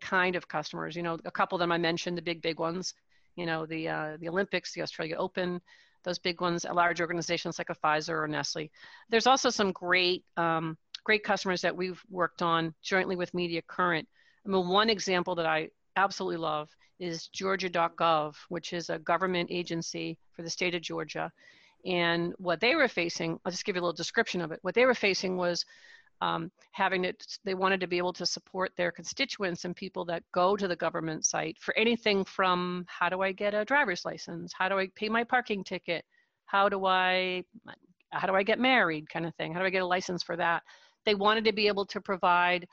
kind 0.00 0.36
of 0.36 0.48
customers. 0.48 0.94
You 0.94 1.02
know, 1.02 1.18
a 1.24 1.30
couple 1.30 1.56
of 1.56 1.60
them 1.60 1.72
I 1.72 1.78
mentioned, 1.78 2.18
the 2.18 2.22
big 2.22 2.42
big 2.42 2.58
ones. 2.58 2.94
You 3.36 3.46
know, 3.46 3.66
the 3.66 3.88
uh, 3.88 4.16
the 4.20 4.28
Olympics, 4.28 4.72
the 4.72 4.82
Australia 4.82 5.16
Open, 5.16 5.60
those 6.04 6.18
big 6.18 6.40
ones, 6.40 6.66
large 6.70 7.00
organizations 7.00 7.58
like 7.58 7.70
a 7.70 7.74
Pfizer 7.74 8.22
or 8.22 8.28
Nestle. 8.28 8.70
There's 9.08 9.26
also 9.26 9.50
some 9.50 9.72
great 9.72 10.24
um, 10.36 10.76
great 11.04 11.24
customers 11.24 11.62
that 11.62 11.76
we've 11.76 12.02
worked 12.10 12.42
on 12.42 12.74
jointly 12.82 13.16
with 13.16 13.32
Media 13.32 13.62
Current. 13.62 14.06
I 14.44 14.48
mean, 14.48 14.68
one 14.68 14.90
example 14.90 15.34
that 15.36 15.46
I 15.46 15.70
absolutely 15.96 16.38
love 16.38 16.68
is 16.98 17.28
Georgia.gov, 17.28 18.34
which 18.48 18.72
is 18.72 18.90
a 18.90 18.98
government 18.98 19.48
agency 19.50 20.18
for 20.32 20.42
the 20.42 20.50
state 20.50 20.74
of 20.74 20.82
Georgia. 20.82 21.30
And 21.84 22.34
what 22.38 22.60
they 22.60 22.74
were 22.74 22.88
facing, 22.88 23.38
I'll 23.44 23.52
just 23.52 23.64
give 23.64 23.76
you 23.76 23.80
a 23.80 23.84
little 23.84 23.92
description 23.92 24.40
of 24.40 24.50
it. 24.50 24.58
What 24.62 24.74
they 24.74 24.86
were 24.86 24.94
facing 24.94 25.36
was 25.36 25.64
um, 26.20 26.50
having 26.72 27.04
it, 27.04 27.38
they 27.44 27.54
wanted 27.54 27.80
to 27.80 27.86
be 27.86 27.98
able 27.98 28.12
to 28.14 28.26
support 28.26 28.72
their 28.76 28.90
constituents 28.90 29.64
and 29.64 29.76
people 29.76 30.04
that 30.06 30.22
go 30.32 30.56
to 30.56 30.66
the 30.66 30.76
government 30.76 31.24
site 31.24 31.58
for 31.60 31.76
anything 31.76 32.24
from 32.24 32.84
how 32.88 33.08
do 33.08 33.20
I 33.22 33.32
get 33.32 33.54
a 33.54 33.64
driver's 33.64 34.04
license? 34.04 34.52
How 34.56 34.68
do 34.68 34.78
I 34.78 34.88
pay 34.94 35.08
my 35.08 35.24
parking 35.24 35.62
ticket? 35.62 36.04
How 36.46 36.68
do 36.68 36.86
I 36.86 37.44
how 38.10 38.26
do 38.26 38.34
I 38.34 38.42
get 38.42 38.58
married 38.58 39.10
kind 39.10 39.26
of 39.26 39.34
thing? 39.34 39.52
How 39.52 39.60
do 39.60 39.66
I 39.66 39.70
get 39.70 39.82
a 39.82 39.86
license 39.86 40.22
for 40.22 40.36
that? 40.36 40.62
They 41.04 41.14
wanted 41.14 41.44
to 41.44 41.52
be 41.52 41.66
able 41.66 41.86
to 41.86 42.00
provide 42.00 42.66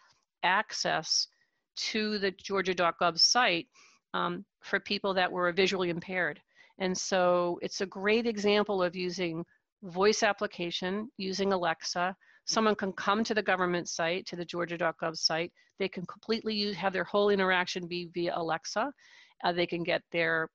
access 0.44 1.28
to 1.76 2.20
the 2.20 2.32
Georgia.gov 2.32 3.20
site 3.20 3.68
um, 4.14 4.46
for 4.62 4.80
people 4.80 5.14
that 5.16 5.32
were 5.32 5.52
visually 5.52 5.90
impaired. 5.90 6.40
And 6.80 6.98
so 6.98 7.60
it's 7.62 7.82
a 7.82 7.86
great 7.86 8.26
example 8.26 8.82
of 8.82 8.96
using 8.96 9.46
voice 9.84 10.24
application, 10.24 11.10
using 11.18 11.52
Alexa. 11.54 12.16
Someone 12.46 12.76
can 12.76 12.92
come 12.94 13.24
to 13.24 13.34
the 13.34 13.42
government 13.42 13.88
site, 13.88 14.26
to 14.28 14.36
the 14.36 14.46
Georgia.gov 14.46 15.16
site. 15.16 15.52
They 15.80 15.88
can 15.88 16.06
completely 16.06 16.54
use, 16.56 16.76
have 16.76 16.94
their 16.94 17.04
whole 17.04 17.30
interaction 17.30 17.88
be 17.88 18.10
via 18.14 18.34
Alexa. 18.36 18.92
Uh, 19.44 19.54
they 19.54 19.66
can 19.66 19.84
get 19.84 20.02
their 20.12 20.50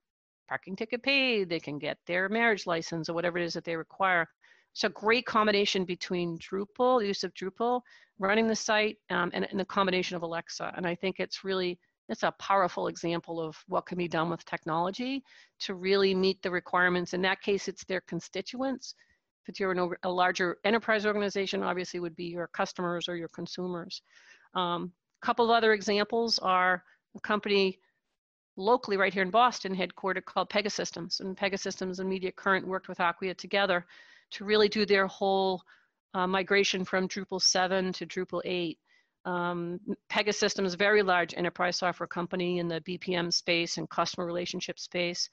parking 0.48 0.76
ticket 0.76 1.02
paid. 1.02 1.48
They 1.48 1.60
can 1.60 1.78
get 1.78 1.98
their 2.06 2.28
marriage 2.28 2.66
license 2.66 3.08
or 3.08 3.14
whatever 3.14 3.38
it 3.38 3.44
is 3.44 3.54
that 3.54 3.64
they 3.64 3.76
require. 3.76 4.26
It's 4.72 4.84
a 4.84 4.90
great 4.90 5.26
combination 5.26 5.84
between 5.84 6.38
Drupal, 6.38 7.04
use 7.04 7.24
of 7.24 7.34
Drupal, 7.34 7.80
running 8.18 8.46
the 8.46 8.56
site, 8.56 8.96
um, 9.10 9.30
and, 9.34 9.46
and 9.50 9.58
the 9.58 9.64
combination 9.64 10.16
of 10.16 10.22
Alexa. 10.22 10.72
And 10.76 10.86
I 10.86 10.94
think 10.94 11.16
it's 11.18 11.44
really 11.44 11.78
it's 12.08 12.22
a 12.22 12.32
powerful 12.38 12.86
example 12.88 13.38
of 13.40 13.56
what 13.66 13.86
can 13.86 13.98
be 13.98 14.08
done 14.08 14.30
with 14.30 14.44
technology 14.44 15.22
to 15.60 15.74
really 15.74 16.14
meet 16.14 16.40
the 16.42 16.50
requirements. 16.50 17.12
In 17.12 17.20
that 17.22 17.42
case, 17.42 17.68
it's 17.68 17.84
their 17.84 18.00
constituents. 18.00 18.94
If 19.48 19.58
you're 19.58 19.74
a 20.02 20.10
larger 20.10 20.58
enterprise 20.64 21.06
organization, 21.06 21.62
obviously 21.62 22.00
would 22.00 22.16
be 22.16 22.26
your 22.26 22.48
customers 22.48 23.08
or 23.08 23.16
your 23.16 23.28
consumers. 23.28 24.02
A 24.54 24.60
um, 24.60 24.92
couple 25.22 25.46
of 25.46 25.50
other 25.50 25.72
examples 25.72 26.38
are 26.38 26.84
a 27.16 27.20
company 27.20 27.78
locally 28.56 28.96
right 28.96 29.14
here 29.14 29.22
in 29.22 29.30
Boston, 29.30 29.74
headquartered 29.74 30.24
called 30.24 30.50
Pegasystems. 30.50 31.20
And 31.20 31.36
Pegasystems 31.36 32.00
and 32.00 32.08
Media 32.08 32.32
Current 32.32 32.66
worked 32.66 32.88
with 32.88 33.00
Acquia 33.00 33.34
together 33.34 33.86
to 34.32 34.44
really 34.44 34.68
do 34.68 34.84
their 34.84 35.06
whole 35.06 35.62
uh, 36.14 36.26
migration 36.26 36.84
from 36.84 37.08
Drupal 37.08 37.40
7 37.40 37.92
to 37.94 38.06
Drupal 38.06 38.42
8. 38.44 38.78
Um, 39.24 39.80
Pegasystems 40.10 40.76
very 40.76 41.02
large 41.02 41.34
enterprise 41.34 41.76
software 41.76 42.06
company 42.06 42.58
in 42.58 42.68
the 42.68 42.80
BPM 42.80 43.32
space 43.32 43.76
and 43.78 43.88
customer 43.88 44.26
relationship 44.26 44.78
space. 44.78 45.28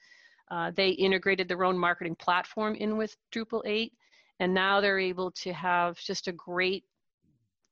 Uh, 0.50 0.70
they 0.74 0.90
integrated 0.90 1.48
their 1.48 1.64
own 1.64 1.76
marketing 1.76 2.14
platform 2.14 2.74
in 2.76 2.96
with 2.96 3.16
Drupal 3.32 3.62
8, 3.64 3.92
and 4.40 4.52
now 4.52 4.80
they're 4.80 4.98
able 4.98 5.30
to 5.30 5.52
have 5.52 5.98
just 5.98 6.28
a 6.28 6.32
great 6.32 6.84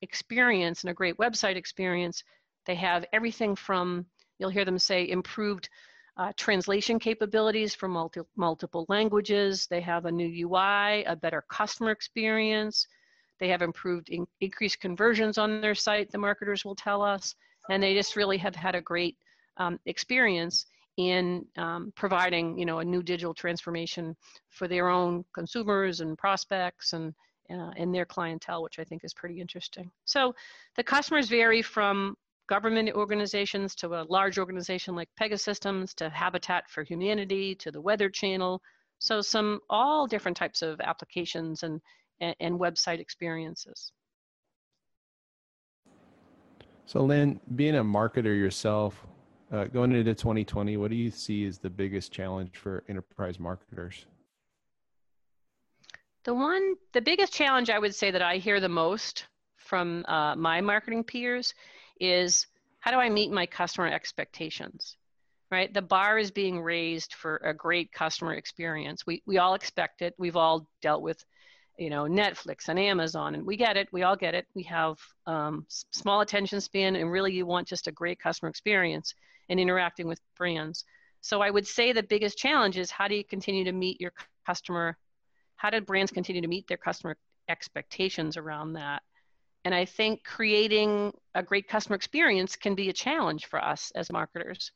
experience 0.02 0.82
and 0.82 0.90
a 0.90 0.94
great 0.94 1.16
website 1.18 1.56
experience. 1.56 2.22
They 2.66 2.74
have 2.76 3.04
everything 3.12 3.56
from, 3.56 4.06
you'll 4.38 4.50
hear 4.50 4.64
them 4.64 4.78
say, 4.78 5.08
improved 5.08 5.68
uh, 6.16 6.32
translation 6.36 6.98
capabilities 6.98 7.74
for 7.74 7.88
multi- 7.88 8.20
multiple 8.36 8.86
languages. 8.88 9.66
They 9.66 9.80
have 9.80 10.04
a 10.06 10.12
new 10.12 10.48
UI, 10.48 11.04
a 11.04 11.16
better 11.16 11.44
customer 11.50 11.90
experience. 11.90 12.86
They 13.40 13.48
have 13.48 13.62
improved 13.62 14.10
in, 14.10 14.26
increased 14.40 14.80
conversions 14.80 15.38
on 15.38 15.60
their 15.60 15.74
site, 15.74 16.10
the 16.10 16.18
marketers 16.18 16.64
will 16.64 16.76
tell 16.76 17.02
us, 17.02 17.34
and 17.68 17.82
they 17.82 17.94
just 17.94 18.14
really 18.14 18.38
have 18.38 18.54
had 18.54 18.74
a 18.76 18.80
great 18.80 19.16
um, 19.56 19.78
experience 19.86 20.66
in 20.96 21.44
um, 21.56 21.92
providing, 21.96 22.58
you 22.58 22.66
know, 22.66 22.78
a 22.78 22.84
new 22.84 23.02
digital 23.02 23.34
transformation 23.34 24.16
for 24.50 24.68
their 24.68 24.88
own 24.88 25.24
consumers 25.34 26.00
and 26.00 26.16
prospects 26.16 26.92
and 26.92 27.14
uh, 27.50 27.70
and 27.76 27.94
their 27.94 28.06
clientele, 28.06 28.62
which 28.62 28.78
I 28.78 28.84
think 28.84 29.04
is 29.04 29.12
pretty 29.12 29.40
interesting. 29.40 29.90
So 30.06 30.34
the 30.76 30.82
customers 30.82 31.28
vary 31.28 31.60
from 31.62 32.16
government 32.48 32.90
organizations 32.94 33.74
to 33.76 33.94
a 33.94 34.06
large 34.08 34.38
organization 34.38 34.94
like 34.94 35.08
Pegasystems 35.20 35.94
to 35.96 36.08
Habitat 36.08 36.68
for 36.68 36.82
Humanity 36.82 37.54
to 37.56 37.70
the 37.70 37.80
Weather 37.80 38.08
Channel. 38.08 38.62
So 38.98 39.20
some 39.20 39.60
all 39.68 40.06
different 40.06 40.36
types 40.36 40.62
of 40.62 40.80
applications 40.80 41.62
and, 41.62 41.80
and, 42.20 42.34
and 42.40 42.58
website 42.58 43.00
experiences. 43.00 43.92
So 46.86 47.02
Lynn, 47.02 47.40
being 47.56 47.76
a 47.76 47.84
marketer 47.84 48.36
yourself, 48.36 49.06
uh, 49.54 49.64
going 49.66 49.92
into 49.92 50.14
2020, 50.14 50.76
what 50.76 50.90
do 50.90 50.96
you 50.96 51.10
see 51.10 51.46
as 51.46 51.58
the 51.58 51.70
biggest 51.70 52.10
challenge 52.10 52.56
for 52.56 52.82
enterprise 52.88 53.38
marketers? 53.38 54.06
The 56.24 56.34
one, 56.34 56.74
the 56.92 57.00
biggest 57.00 57.32
challenge 57.32 57.70
I 57.70 57.78
would 57.78 57.94
say 57.94 58.10
that 58.10 58.22
I 58.22 58.38
hear 58.38 58.58
the 58.58 58.68
most 58.68 59.26
from 59.56 60.04
uh, 60.08 60.34
my 60.34 60.60
marketing 60.60 61.04
peers 61.04 61.54
is 62.00 62.46
how 62.80 62.90
do 62.90 62.96
I 62.96 63.08
meet 63.08 63.30
my 63.30 63.46
customer 63.46 63.86
expectations? 63.86 64.96
Right? 65.50 65.72
The 65.72 65.82
bar 65.82 66.18
is 66.18 66.32
being 66.32 66.60
raised 66.60 67.14
for 67.14 67.36
a 67.44 67.54
great 67.54 67.92
customer 67.92 68.34
experience. 68.34 69.06
We, 69.06 69.22
we 69.24 69.38
all 69.38 69.54
expect 69.54 70.02
it. 70.02 70.14
We've 70.18 70.36
all 70.36 70.66
dealt 70.82 71.02
with, 71.02 71.24
you 71.78 71.90
know, 71.90 72.04
Netflix 72.04 72.68
and 72.68 72.78
Amazon, 72.78 73.36
and 73.36 73.46
we 73.46 73.56
get 73.56 73.76
it. 73.76 73.88
We 73.92 74.02
all 74.02 74.16
get 74.16 74.34
it. 74.34 74.46
We 74.54 74.64
have 74.64 74.98
um, 75.26 75.66
small 75.68 76.22
attention 76.22 76.60
span, 76.60 76.96
and 76.96 77.12
really 77.12 77.32
you 77.32 77.46
want 77.46 77.68
just 77.68 77.86
a 77.86 77.92
great 77.92 78.18
customer 78.18 78.48
experience 78.48 79.14
and 79.48 79.60
interacting 79.60 80.06
with 80.06 80.20
brands. 80.36 80.84
So 81.20 81.40
I 81.40 81.50
would 81.50 81.66
say 81.66 81.92
the 81.92 82.02
biggest 82.02 82.36
challenge 82.36 82.76
is 82.76 82.90
how 82.90 83.08
do 83.08 83.14
you 83.14 83.24
continue 83.24 83.64
to 83.64 83.72
meet 83.72 84.00
your 84.00 84.12
customer? 84.46 84.96
How 85.56 85.70
do 85.70 85.80
brands 85.80 86.12
continue 86.12 86.42
to 86.42 86.48
meet 86.48 86.66
their 86.68 86.76
customer 86.76 87.16
expectations 87.48 88.36
around 88.36 88.74
that? 88.74 89.02
And 89.64 89.74
I 89.74 89.86
think 89.86 90.22
creating 90.24 91.14
a 91.34 91.42
great 91.42 91.66
customer 91.68 91.96
experience 91.96 92.56
can 92.56 92.74
be 92.74 92.90
a 92.90 92.92
challenge 92.92 93.46
for 93.46 93.62
us 93.64 93.90
as 93.94 94.12
marketers. 94.12 94.70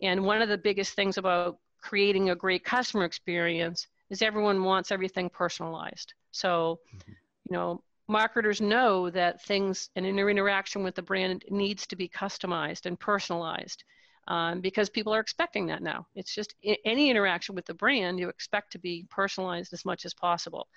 And 0.00 0.24
one 0.24 0.40
of 0.40 0.48
the 0.48 0.58
biggest 0.58 0.94
things 0.94 1.18
about 1.18 1.58
creating 1.80 2.30
a 2.30 2.36
great 2.36 2.64
customer 2.64 3.04
experience 3.04 3.88
is 4.10 4.22
everyone 4.22 4.62
wants 4.62 4.92
everything 4.92 5.28
personalized. 5.28 6.14
So, 6.30 6.78
mm-hmm. 6.94 7.12
you 7.50 7.56
know, 7.56 7.82
marketers 8.06 8.60
know 8.60 9.10
that 9.10 9.42
things 9.42 9.90
and 9.96 10.06
in 10.06 10.16
their 10.16 10.30
interaction 10.30 10.82
with 10.84 10.94
the 10.94 11.02
brand 11.02 11.44
needs 11.50 11.86
to 11.88 11.96
be 11.96 12.08
customized 12.08 12.86
and 12.86 12.98
personalized 12.98 13.82
um, 14.28 14.60
because 14.60 14.88
people 14.88 15.14
are 15.14 15.20
expecting 15.20 15.66
that 15.66 15.82
now. 15.82 16.06
It's 16.14 16.34
just 16.34 16.54
any 16.84 17.10
interaction 17.10 17.54
with 17.54 17.66
the 17.66 17.74
brand 17.74 18.20
you 18.20 18.28
expect 18.28 18.72
to 18.72 18.78
be 18.78 19.06
personalized 19.10 19.72
as 19.72 19.84
much 19.84 20.04
as 20.04 20.14
possible. 20.14 20.68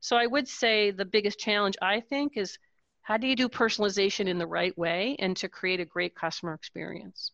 So 0.00 0.16
I 0.16 0.26
would 0.26 0.46
say 0.46 0.90
the 0.90 1.04
biggest 1.04 1.38
challenge 1.38 1.76
I 1.80 2.00
think 2.00 2.36
is 2.36 2.58
how 3.02 3.16
do 3.16 3.26
you 3.26 3.36
do 3.36 3.48
personalization 3.48 4.26
in 4.26 4.38
the 4.38 4.46
right 4.46 4.76
way 4.76 5.16
and 5.20 5.36
to 5.38 5.48
create 5.48 5.80
a 5.80 5.84
great 5.84 6.14
customer 6.14 6.52
experience? 6.52 7.30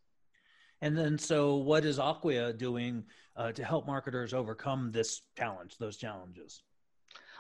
And 0.82 0.96
then, 0.96 1.16
so 1.16 1.56
what 1.56 1.84
is 1.84 1.98
Acquia 1.98 2.52
doing 2.52 3.04
uh, 3.36 3.52
to 3.52 3.64
help 3.64 3.86
marketers 3.86 4.34
overcome 4.34 4.90
this 4.92 5.22
challenge, 5.38 5.78
those 5.78 5.96
challenges? 5.96 6.62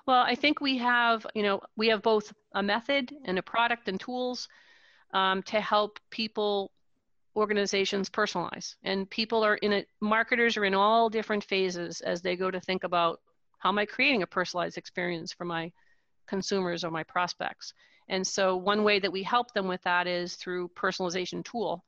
Well, 0.06 0.22
I 0.22 0.34
think 0.34 0.60
we 0.60 0.78
have, 0.78 1.26
you 1.34 1.42
know, 1.42 1.60
we 1.76 1.88
have 1.88 2.02
both 2.02 2.32
a 2.54 2.62
method 2.62 3.14
and 3.24 3.38
a 3.38 3.42
product 3.42 3.88
and 3.88 4.00
tools 4.00 4.48
um, 5.12 5.42
to 5.44 5.60
help 5.60 5.98
people, 6.10 6.72
organizations 7.36 8.10
personalize. 8.10 8.74
And 8.82 9.08
people 9.08 9.42
are 9.42 9.56
in 9.56 9.72
it, 9.72 9.88
marketers 10.00 10.56
are 10.56 10.64
in 10.64 10.74
all 10.74 11.08
different 11.08 11.44
phases 11.44 12.00
as 12.00 12.22
they 12.22 12.36
go 12.36 12.50
to 12.50 12.60
think 12.60 12.84
about 12.84 13.20
how 13.58 13.70
am 13.70 13.78
I 13.78 13.86
creating 13.86 14.22
a 14.22 14.26
personalized 14.26 14.76
experience 14.76 15.32
for 15.32 15.44
my 15.44 15.72
consumers 16.26 16.84
or 16.84 16.90
my 16.90 17.04
prospects. 17.04 17.72
And 18.08 18.26
so 18.26 18.56
one 18.56 18.84
way 18.84 18.98
that 18.98 19.12
we 19.12 19.22
help 19.22 19.52
them 19.54 19.68
with 19.68 19.82
that 19.82 20.06
is 20.06 20.34
through 20.34 20.68
personalization 20.70 21.44
tool. 21.44 21.84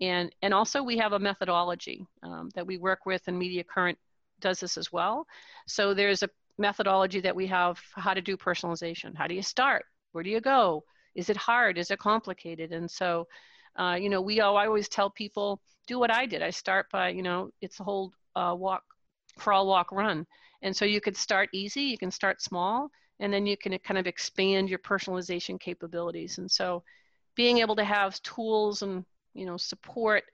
And, 0.00 0.34
and 0.42 0.54
also 0.54 0.82
we 0.82 0.98
have 0.98 1.12
a 1.12 1.18
methodology 1.18 2.06
um, 2.22 2.50
that 2.54 2.66
we 2.66 2.78
work 2.78 3.06
with 3.06 3.22
and 3.26 3.38
Media 3.38 3.64
Current 3.64 3.98
does 4.40 4.60
this 4.60 4.76
as 4.76 4.92
well. 4.92 5.26
So 5.66 5.94
there's 5.94 6.22
a 6.22 6.30
methodology 6.58 7.20
that 7.20 7.36
we 7.36 7.46
have 7.48 7.78
how 7.94 8.14
to 8.14 8.20
do 8.20 8.36
personalization. 8.36 9.14
How 9.16 9.26
do 9.26 9.34
you 9.34 9.42
start? 9.42 9.84
Where 10.12 10.24
do 10.24 10.30
you 10.30 10.40
go? 10.40 10.84
Is 11.14 11.30
it 11.30 11.36
hard? 11.36 11.78
Is 11.78 11.90
it 11.90 11.98
complicated? 11.98 12.72
And 12.72 12.90
so, 12.90 13.26
uh, 13.78 13.96
you 14.00 14.08
know, 14.08 14.20
we 14.20 14.40
I 14.40 14.66
always 14.66 14.88
tell 14.88 15.10
people, 15.10 15.60
do 15.86 15.98
what 15.98 16.10
I 16.10 16.26
did. 16.26 16.42
I 16.42 16.50
start 16.50 16.86
by, 16.90 17.10
you 17.10 17.22
know, 17.22 17.50
it's 17.60 17.80
a 17.80 17.84
whole 17.84 18.12
uh, 18.34 18.54
walk, 18.56 18.82
crawl, 19.38 19.66
walk, 19.66 19.92
run. 19.92 20.26
And 20.62 20.74
so 20.74 20.84
you 20.84 21.00
could 21.00 21.16
start 21.16 21.48
easy, 21.52 21.82
you 21.82 21.98
can 21.98 22.10
start 22.10 22.42
small, 22.42 22.90
and 23.20 23.32
then 23.32 23.46
you 23.46 23.56
can 23.56 23.78
kind 23.78 23.98
of 23.98 24.06
expand 24.06 24.68
your 24.68 24.78
personalization 24.78 25.58
capabilities 25.58 26.38
and 26.38 26.50
so 26.50 26.82
being 27.34 27.58
able 27.58 27.76
to 27.76 27.84
have 27.84 28.20
tools 28.22 28.82
and 28.82 29.04
you 29.34 29.46
know 29.46 29.56
support 29.56 30.24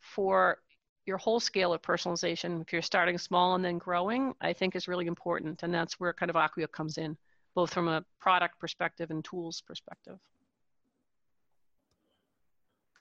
for 0.00 0.58
your 1.06 1.18
whole 1.18 1.40
scale 1.40 1.72
of 1.72 1.82
personalization 1.82 2.60
if 2.60 2.72
you're 2.72 2.82
starting 2.82 3.18
small 3.18 3.54
and 3.54 3.64
then 3.64 3.78
growing 3.78 4.34
i 4.40 4.52
think 4.52 4.74
is 4.74 4.88
really 4.88 5.06
important 5.06 5.62
and 5.62 5.72
that's 5.72 6.00
where 6.00 6.12
kind 6.12 6.30
of 6.30 6.36
acquia 6.36 6.68
comes 6.68 6.98
in 6.98 7.16
both 7.54 7.72
from 7.72 7.88
a 7.88 8.04
product 8.20 8.58
perspective 8.58 9.10
and 9.10 9.24
tools 9.24 9.62
perspective 9.66 10.18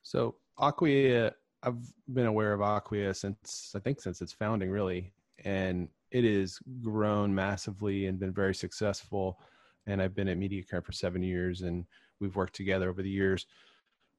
so 0.04 0.36
acquia 0.60 1.34
i've 1.64 1.78
been 2.14 2.28
aware 2.28 2.54
of 2.54 2.62
acquia 2.62 3.14
since 3.14 3.74
i 3.76 3.80
think 3.80 4.00
since 4.00 4.22
its 4.22 4.34
founding 4.34 4.70
really 4.70 5.12
and 5.44 5.90
it 6.14 6.24
has 6.24 6.60
grown 6.82 7.34
massively 7.34 8.06
and 8.06 8.20
been 8.20 8.32
very 8.32 8.54
successful. 8.54 9.40
And 9.88 10.02
I've 10.02 10.16
been 10.16 10.28
at 10.28 10.38
Media 10.38 10.64
Current 10.64 10.86
for 10.86 10.92
seven 10.92 11.24
years, 11.24 11.62
and 11.64 11.86
we've 12.20 12.36
worked 12.36 12.56
together 12.56 12.90
over 12.90 13.02
the 13.02 13.10
years. 13.10 13.48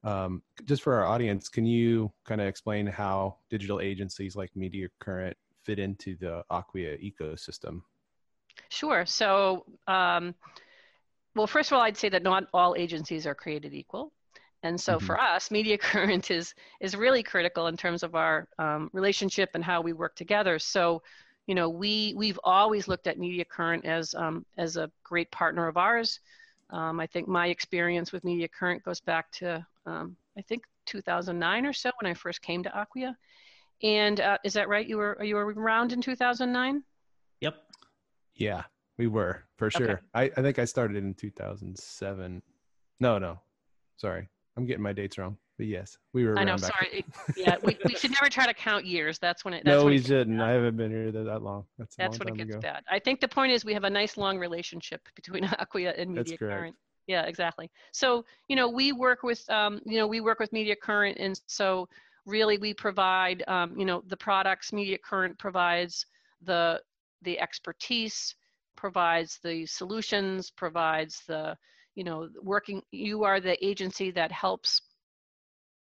Um, 0.02 0.42
just 0.66 0.82
for 0.82 0.94
our 0.94 1.06
audience, 1.06 1.48
can 1.48 1.64
you 1.64 2.12
kind 2.24 2.40
of 2.40 2.48
explain 2.48 2.86
how 2.86 3.36
digital 3.48 3.80
agencies 3.80 4.36
like 4.36 4.54
Media 4.54 4.88
Current 4.98 5.36
fit 5.62 5.78
into 5.78 6.16
the 6.16 6.44
Acquia 6.50 6.98
ecosystem? 6.98 7.80
Sure. 8.68 9.06
So, 9.06 9.64
um, 9.86 10.34
well, 11.34 11.46
first 11.46 11.70
of 11.70 11.76
all, 11.76 11.82
I'd 11.82 11.96
say 11.96 12.08
that 12.10 12.22
not 12.22 12.44
all 12.52 12.74
agencies 12.76 13.26
are 13.26 13.34
created 13.34 13.72
equal. 13.72 14.12
And 14.64 14.80
so 14.80 14.99
Mhm. 14.99 15.02
for 15.02 15.21
us, 15.21 15.50
Media 15.50 15.78
Current 16.18 16.30
is 16.30 16.54
is 16.80 16.97
really 16.97 17.23
critical 17.23 17.68
in 17.68 17.76
terms 17.76 18.02
of 18.02 18.14
our 18.16 18.49
um, 18.59 18.90
relationship 18.92 19.50
and 19.54 19.62
how 19.62 19.80
we 19.80 19.92
work 19.92 20.16
together. 20.16 20.59
So, 20.59 21.02
you 21.47 21.54
know, 21.54 21.68
we 21.68 22.14
we've 22.16 22.40
always 22.42 22.88
looked 22.88 23.06
at 23.06 23.18
Media 23.18 23.44
Current 23.44 23.85
as 23.85 24.14
um, 24.14 24.44
as 24.56 24.76
a 24.76 24.90
great 25.04 25.30
partner 25.30 25.68
of 25.68 25.76
ours. 25.76 26.18
Um, 26.71 26.99
I 26.99 27.06
think 27.06 27.28
my 27.28 27.49
experience 27.49 28.11
with 28.11 28.25
Media 28.25 28.49
Current 28.49 28.83
goes 28.83 29.00
back 29.00 29.30
to 29.33 29.64
um, 29.87 30.16
I 30.37 30.42
think 30.42 30.64
2009 30.87 31.66
or 31.66 31.73
so 31.75 31.90
when 32.00 32.11
I 32.11 32.14
first 32.14 32.40
came 32.42 32.62
to 32.62 32.71
Acquia. 32.71 33.16
And 33.83 34.18
uh, 34.21 34.38
is 34.44 34.54
that 34.54 34.68
right? 34.68 34.87
You 34.87 34.97
were 34.97 35.23
you 35.23 35.35
were 35.37 35.52
around 35.52 35.92
in 35.92 36.00
2009? 36.00 36.83
Yep. 37.40 37.54
Yeah, 38.35 38.62
we 38.97 39.09
were 39.09 39.44
for 39.56 39.66
Okay. 39.66 39.76
sure. 39.76 40.00
I, 40.14 40.23
I 40.23 40.42
think 40.42 40.59
I 40.59 40.64
started 40.64 40.97
in 40.97 41.12
2007. 41.12 42.42
No, 43.00 43.18
no, 43.18 43.40
sorry, 43.97 44.28
I'm 44.56 44.66
getting 44.66 44.82
my 44.82 44.92
dates 44.92 45.18
wrong. 45.18 45.37
But 45.56 45.66
yes, 45.66 45.99
we 46.12 46.25
were. 46.25 46.38
I 46.38 46.44
know. 46.44 46.56
Sorry. 46.56 47.04
yeah, 47.37 47.56
we, 47.62 47.78
we 47.84 47.94
should 47.94 48.11
never 48.11 48.28
try 48.28 48.46
to 48.46 48.54
count 48.54 48.84
years. 48.84 49.18
That's 49.18 49.44
when 49.44 49.54
it. 49.54 49.64
That's 49.64 49.78
no, 49.78 49.84
when 49.84 49.94
we 49.94 50.00
it 50.00 50.06
shouldn't. 50.06 50.40
I 50.40 50.50
haven't 50.50 50.76
been 50.76 50.90
here 50.90 51.12
that, 51.12 51.25
that 51.25 51.42
long. 51.42 51.64
That's 51.78 51.94
That's 51.94 52.18
long 52.18 52.26
when 52.26 52.34
it 52.34 52.38
gets 52.38 52.56
ago. 52.56 52.61
bad. 52.61 52.82
I 52.90 52.99
think 52.99 53.20
the 53.20 53.28
point 53.28 53.52
is 53.52 53.64
we 53.64 53.73
have 53.75 53.84
a 53.84 53.90
nice 53.90 54.16
long 54.16 54.38
relationship 54.38 55.08
between 55.16 55.44
Acquia 55.44 55.94
and 55.96 56.16
That's 56.16 56.30
Media 56.30 56.38
correct. 56.38 56.58
Current. 56.58 56.76
Yeah, 57.06 57.23
exactly. 57.23 57.70
So 57.92 58.25
you 58.49 58.56
know 58.56 58.68
we 58.68 58.92
work 58.92 59.23
with 59.23 59.49
um, 59.49 59.80
you 59.84 59.99
know 59.99 60.08
we 60.08 60.20
work 60.20 60.40
with 60.40 60.52
Media 60.52 60.75
Current, 60.75 61.18
and 61.20 61.40
so 61.46 61.88
really 62.26 62.58
we 62.58 62.75
provide 62.75 63.44
um, 63.46 63.78
you 63.78 63.84
know 63.84 64.02
the 64.08 64.16
products. 64.16 64.73
Media 64.73 64.99
Current 64.99 65.38
provides 65.38 66.06
the 66.42 66.80
the 67.23 67.38
expertise, 67.38 68.34
provides 68.76 69.38
the 69.42 69.66
solutions, 69.66 70.50
provides 70.50 71.23
the 71.28 71.56
you 71.94 72.04
know 72.04 72.28
working. 72.42 72.82
You 72.90 73.24
are 73.24 73.40
the 73.40 73.62
agency 73.64 74.10
that 74.12 74.32
helps 74.32 74.82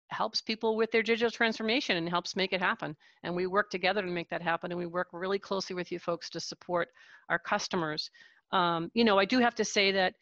helps 0.09 0.41
people 0.41 0.75
with 0.75 0.91
their 0.91 1.03
digital 1.03 1.31
transformation 1.31 1.97
and 1.97 2.07
helps 2.09 2.35
make 2.35 2.53
it 2.53 2.61
happen. 2.61 2.95
And 3.23 3.35
we 3.35 3.47
work 3.47 3.69
together 3.69 4.01
to 4.01 4.07
make 4.07 4.29
that 4.29 4.41
happen. 4.41 4.71
And 4.71 4.79
we 4.79 4.85
work 4.85 5.09
really 5.11 5.39
closely 5.39 5.75
with 5.75 5.91
you 5.91 5.99
folks 5.99 6.29
to 6.31 6.39
support 6.39 6.89
our 7.29 7.39
customers. 7.39 8.09
Um, 8.51 8.89
you 8.93 9.03
know, 9.03 9.19
I 9.19 9.25
do 9.25 9.39
have 9.39 9.55
to 9.55 9.65
say 9.65 9.91
that 9.91 10.13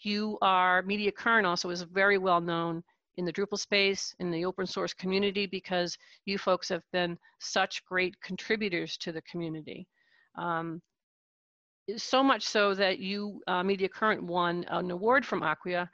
you 0.00 0.36
are, 0.42 0.82
Media 0.82 1.12
Current 1.12 1.46
also 1.46 1.70
is 1.70 1.82
very 1.82 2.18
well 2.18 2.40
known 2.40 2.82
in 3.16 3.24
the 3.24 3.32
Drupal 3.32 3.58
space, 3.58 4.14
in 4.20 4.30
the 4.30 4.44
open 4.44 4.66
source 4.66 4.92
community, 4.92 5.46
because 5.46 5.96
you 6.24 6.38
folks 6.38 6.68
have 6.68 6.82
been 6.92 7.18
such 7.40 7.84
great 7.84 8.20
contributors 8.20 8.96
to 8.98 9.12
the 9.12 9.22
community. 9.22 9.86
Um, 10.36 10.80
so 11.96 12.22
much 12.22 12.44
so 12.44 12.74
that 12.74 12.98
you, 12.98 13.40
uh, 13.46 13.62
Media 13.62 13.88
Current, 13.88 14.22
won 14.22 14.64
an 14.68 14.90
award 14.90 15.26
from 15.26 15.42
Acquia 15.42 15.90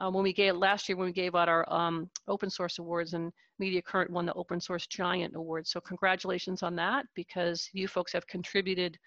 uh, 0.00 0.10
when 0.10 0.22
we 0.22 0.32
gave 0.32 0.56
last 0.56 0.88
year 0.88 0.96
when 0.96 1.06
we 1.06 1.12
gave 1.12 1.34
out 1.34 1.48
our 1.48 1.70
um, 1.72 2.08
open 2.28 2.50
source 2.50 2.78
awards 2.78 3.14
and 3.14 3.32
media 3.58 3.82
current 3.82 4.10
won 4.10 4.26
the 4.26 4.34
open 4.34 4.60
source 4.60 4.86
giant 4.86 5.34
award. 5.34 5.66
So 5.66 5.80
congratulations 5.80 6.62
on 6.62 6.76
that 6.76 7.06
because 7.14 7.68
you 7.72 7.88
folks 7.88 8.12
have 8.12 8.26
contributed 8.26 8.98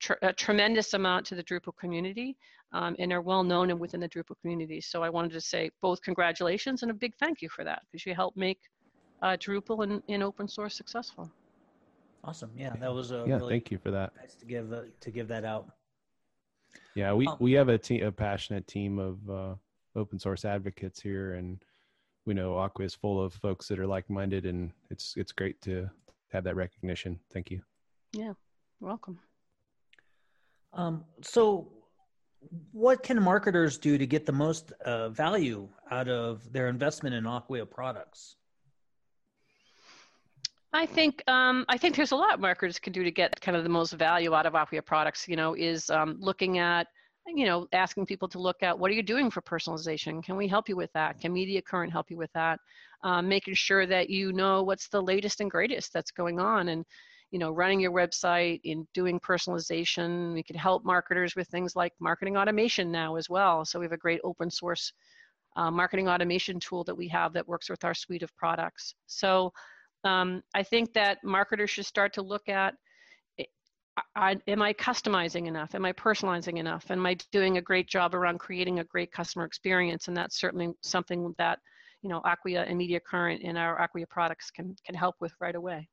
tr- 0.00 0.20
a 0.22 0.32
tremendous 0.32 0.92
amount 0.94 1.26
to 1.26 1.34
the 1.34 1.42
drupal 1.42 1.76
community 1.76 2.36
um, 2.72 2.94
and 2.98 3.12
are 3.12 3.22
well 3.22 3.42
known 3.42 3.70
and 3.70 3.80
within 3.80 4.00
the 4.00 4.08
drupal 4.08 4.38
community. 4.42 4.80
So 4.80 5.02
i 5.02 5.08
wanted 5.08 5.32
to 5.32 5.40
say 5.40 5.70
both 5.80 6.02
congratulations 6.02 6.82
and 6.82 6.90
a 6.90 6.94
big 6.94 7.14
thank 7.16 7.40
you 7.40 7.48
for 7.48 7.64
that 7.64 7.82
because 7.90 8.04
you 8.04 8.14
helped 8.14 8.36
make 8.36 8.58
uh, 9.22 9.36
drupal 9.38 9.84
and, 9.84 10.02
and 10.08 10.22
open 10.22 10.46
source 10.46 10.76
successful 10.76 11.30
Awesome. 12.26 12.50
Yeah, 12.56 12.74
that 12.80 12.92
was 12.92 13.10
a 13.10 13.24
Yeah, 13.26 13.36
really 13.36 13.54
thank 13.54 13.70
you 13.70 13.78
for 13.78 13.90
that. 13.90 14.16
nice 14.16 14.34
to 14.36 14.46
give 14.46 14.72
uh, 14.72 14.82
to 15.00 15.10
give 15.10 15.28
that 15.28 15.44
out. 15.44 15.68
Yeah, 16.94 17.12
we 17.12 17.26
Um, 17.26 17.36
we 17.38 17.52
have 17.52 17.68
a 17.68 17.76
team, 17.78 18.02
a 18.04 18.10
passionate 18.12 18.66
team 18.66 18.98
of 18.98 19.30
uh, 19.30 19.54
open 19.94 20.18
source 20.18 20.44
advocates 20.44 21.00
here, 21.00 21.34
and 21.34 21.62
we 22.24 22.32
know 22.32 22.54
Acquia 22.54 22.86
is 22.86 22.94
full 22.94 23.22
of 23.22 23.34
folks 23.34 23.68
that 23.68 23.78
are 23.78 23.86
like 23.86 24.08
minded, 24.08 24.46
and 24.46 24.72
it's 24.90 25.16
it's 25.16 25.32
great 25.32 25.60
to 25.62 25.90
have 26.32 26.44
that 26.44 26.56
recognition. 26.56 27.20
Thank 27.32 27.50
you. 27.50 27.60
Yeah, 28.12 28.32
welcome 28.80 29.18
Um, 30.72 31.04
so, 31.20 31.72
what 32.72 33.02
can 33.02 33.20
marketers 33.22 33.76
do 33.76 33.98
to 33.98 34.06
get 34.06 34.24
the 34.24 34.32
most 34.32 34.72
uh, 34.84 35.08
value 35.10 35.68
out 35.90 36.08
of 36.08 36.50
their 36.52 36.68
investment 36.68 37.14
in 37.14 37.24
Acquia 37.26 37.66
products? 37.66 38.36
I 40.74 40.86
think 40.86 41.22
um, 41.28 41.64
I 41.68 41.78
think 41.78 41.94
there's 41.94 42.10
a 42.10 42.16
lot 42.16 42.40
marketers 42.40 42.80
can 42.80 42.92
do 42.92 43.04
to 43.04 43.10
get 43.12 43.40
kind 43.40 43.56
of 43.56 43.62
the 43.62 43.70
most 43.70 43.92
value 43.92 44.34
out 44.34 44.44
of 44.44 44.54
Acquia 44.54 44.82
products. 44.82 45.28
You 45.28 45.36
know, 45.36 45.54
is 45.54 45.88
um, 45.88 46.16
looking 46.18 46.58
at 46.58 46.88
you 47.28 47.46
know 47.46 47.68
asking 47.72 48.06
people 48.06 48.26
to 48.28 48.40
look 48.40 48.56
at 48.62 48.76
what 48.76 48.90
are 48.90 48.94
you 48.94 49.02
doing 49.02 49.30
for 49.30 49.40
personalization? 49.40 50.22
Can 50.22 50.36
we 50.36 50.48
help 50.48 50.68
you 50.68 50.74
with 50.74 50.92
that? 50.94 51.20
Can 51.20 51.32
Media 51.32 51.62
Current 51.62 51.92
help 51.92 52.10
you 52.10 52.16
with 52.16 52.32
that? 52.34 52.58
Um, 53.04 53.28
making 53.28 53.54
sure 53.54 53.86
that 53.86 54.10
you 54.10 54.32
know 54.32 54.64
what's 54.64 54.88
the 54.88 55.00
latest 55.00 55.40
and 55.40 55.48
greatest 55.48 55.92
that's 55.92 56.10
going 56.10 56.40
on, 56.40 56.68
and 56.70 56.84
you 57.30 57.38
know 57.38 57.52
running 57.52 57.78
your 57.78 57.92
website 57.92 58.60
in 58.64 58.84
doing 58.94 59.20
personalization. 59.20 60.34
We 60.34 60.42
can 60.42 60.56
help 60.56 60.84
marketers 60.84 61.36
with 61.36 61.46
things 61.46 61.76
like 61.76 61.92
marketing 62.00 62.36
automation 62.36 62.90
now 62.90 63.14
as 63.14 63.30
well. 63.30 63.64
So 63.64 63.78
we 63.78 63.84
have 63.84 63.92
a 63.92 63.96
great 63.96 64.20
open 64.24 64.50
source 64.50 64.92
uh, 65.54 65.70
marketing 65.70 66.08
automation 66.08 66.58
tool 66.58 66.82
that 66.82 66.96
we 66.96 67.06
have 67.06 67.32
that 67.34 67.46
works 67.46 67.70
with 67.70 67.84
our 67.84 67.94
suite 67.94 68.24
of 68.24 68.36
products. 68.36 68.96
So 69.06 69.52
um, 70.04 70.42
I 70.54 70.62
think 70.62 70.92
that 70.94 71.22
marketers 71.24 71.70
should 71.70 71.86
start 71.86 72.12
to 72.14 72.22
look 72.22 72.48
at 72.48 72.74
I, 73.96 74.02
I, 74.16 74.36
am 74.48 74.62
I 74.62 74.72
customizing 74.72 75.46
enough? 75.46 75.74
Am 75.74 75.84
I 75.84 75.92
personalizing 75.92 76.58
enough? 76.58 76.90
Am 76.90 77.04
I 77.06 77.16
doing 77.32 77.58
a 77.58 77.62
great 77.62 77.88
job 77.88 78.14
around 78.14 78.38
creating 78.38 78.80
a 78.80 78.84
great 78.84 79.12
customer 79.12 79.44
experience? 79.44 80.08
And 80.08 80.16
that's 80.16 80.38
certainly 80.38 80.72
something 80.82 81.34
that 81.38 81.58
you 82.02 82.08
know 82.08 82.20
Acquia 82.24 82.64
and 82.64 82.76
Media 82.76 83.00
Current 83.00 83.42
and 83.44 83.56
our 83.56 83.80
Acquia 83.80 84.06
products 84.08 84.50
can 84.50 84.76
can 84.84 84.94
help 84.94 85.16
with 85.20 85.32
right 85.40 85.54
away. 85.54 85.88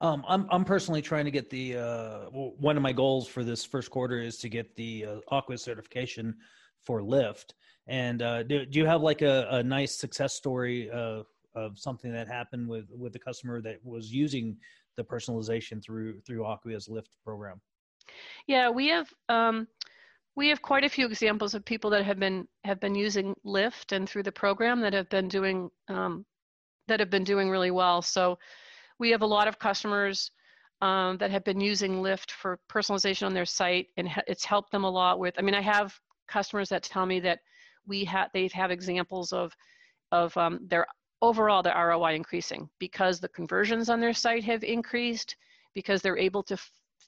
Um, 0.00 0.24
I'm 0.26 0.46
I'm 0.50 0.64
personally 0.64 1.02
trying 1.02 1.26
to 1.26 1.30
get 1.30 1.50
the 1.50 1.76
uh, 1.76 2.18
one 2.30 2.76
of 2.76 2.82
my 2.82 2.92
goals 2.92 3.28
for 3.28 3.44
this 3.44 3.64
first 3.64 3.90
quarter 3.90 4.20
is 4.20 4.38
to 4.38 4.48
get 4.48 4.74
the 4.76 5.06
uh, 5.06 5.16
Acquia 5.30 5.58
certification 5.58 6.36
for 6.80 7.02
Lift. 7.02 7.54
And 7.86 8.22
uh, 8.22 8.44
do, 8.44 8.64
do 8.64 8.78
you 8.78 8.86
have 8.86 9.02
like 9.02 9.20
a, 9.20 9.48
a 9.50 9.62
nice 9.62 9.96
success 9.96 10.34
story 10.34 10.90
of 11.54 11.78
something 11.78 12.12
that 12.12 12.28
happened 12.28 12.68
with 12.68 12.86
with 12.96 13.12
the 13.12 13.18
customer 13.18 13.60
that 13.62 13.84
was 13.84 14.12
using 14.12 14.56
the 14.96 15.04
personalization 15.04 15.82
through 15.82 16.20
through 16.20 16.44
Acquia's 16.44 16.88
Lift 16.88 17.10
program? 17.24 17.60
Yeah, 18.46 18.70
we 18.70 18.88
have 18.88 19.12
um, 19.28 19.66
we 20.36 20.48
have 20.48 20.62
quite 20.62 20.84
a 20.84 20.88
few 20.88 21.06
examples 21.06 21.54
of 21.54 21.64
people 21.64 21.90
that 21.90 22.04
have 22.04 22.18
been 22.18 22.46
have 22.64 22.80
been 22.80 22.94
using 22.94 23.34
Lift 23.44 23.92
and 23.92 24.08
through 24.08 24.22
the 24.22 24.32
program 24.32 24.80
that 24.80 24.92
have 24.92 25.08
been 25.08 25.28
doing 25.28 25.70
um, 25.88 26.24
that 26.88 27.00
have 27.00 27.10
been 27.10 27.24
doing 27.24 27.50
really 27.50 27.70
well. 27.70 28.02
So 28.02 28.38
we 28.98 29.10
have 29.10 29.22
a 29.22 29.26
lot 29.26 29.48
of 29.48 29.58
customers 29.58 30.30
um, 30.82 31.18
that 31.18 31.30
have 31.30 31.44
been 31.44 31.60
using 31.60 32.02
Lift 32.02 32.32
for 32.32 32.58
personalization 32.70 33.26
on 33.26 33.34
their 33.34 33.44
site, 33.44 33.88
and 33.96 34.08
it's 34.26 34.44
helped 34.44 34.72
them 34.72 34.84
a 34.84 34.90
lot 34.90 35.18
with. 35.18 35.34
I 35.38 35.42
mean, 35.42 35.54
I 35.54 35.60
have 35.62 35.98
customers 36.28 36.68
that 36.68 36.82
tell 36.82 37.06
me 37.06 37.20
that 37.20 37.40
we 37.86 38.04
have 38.04 38.28
they 38.32 38.48
have 38.52 38.70
examples 38.70 39.32
of 39.32 39.52
of 40.12 40.36
um, 40.36 40.60
their 40.68 40.86
overall 41.22 41.62
their 41.62 41.74
ROI 41.74 42.14
increasing 42.14 42.68
because 42.78 43.20
the 43.20 43.28
conversions 43.28 43.88
on 43.90 44.00
their 44.00 44.14
site 44.14 44.44
have 44.44 44.64
increased 44.64 45.36
because 45.74 46.02
they're 46.02 46.18
able 46.18 46.42
to 46.44 46.56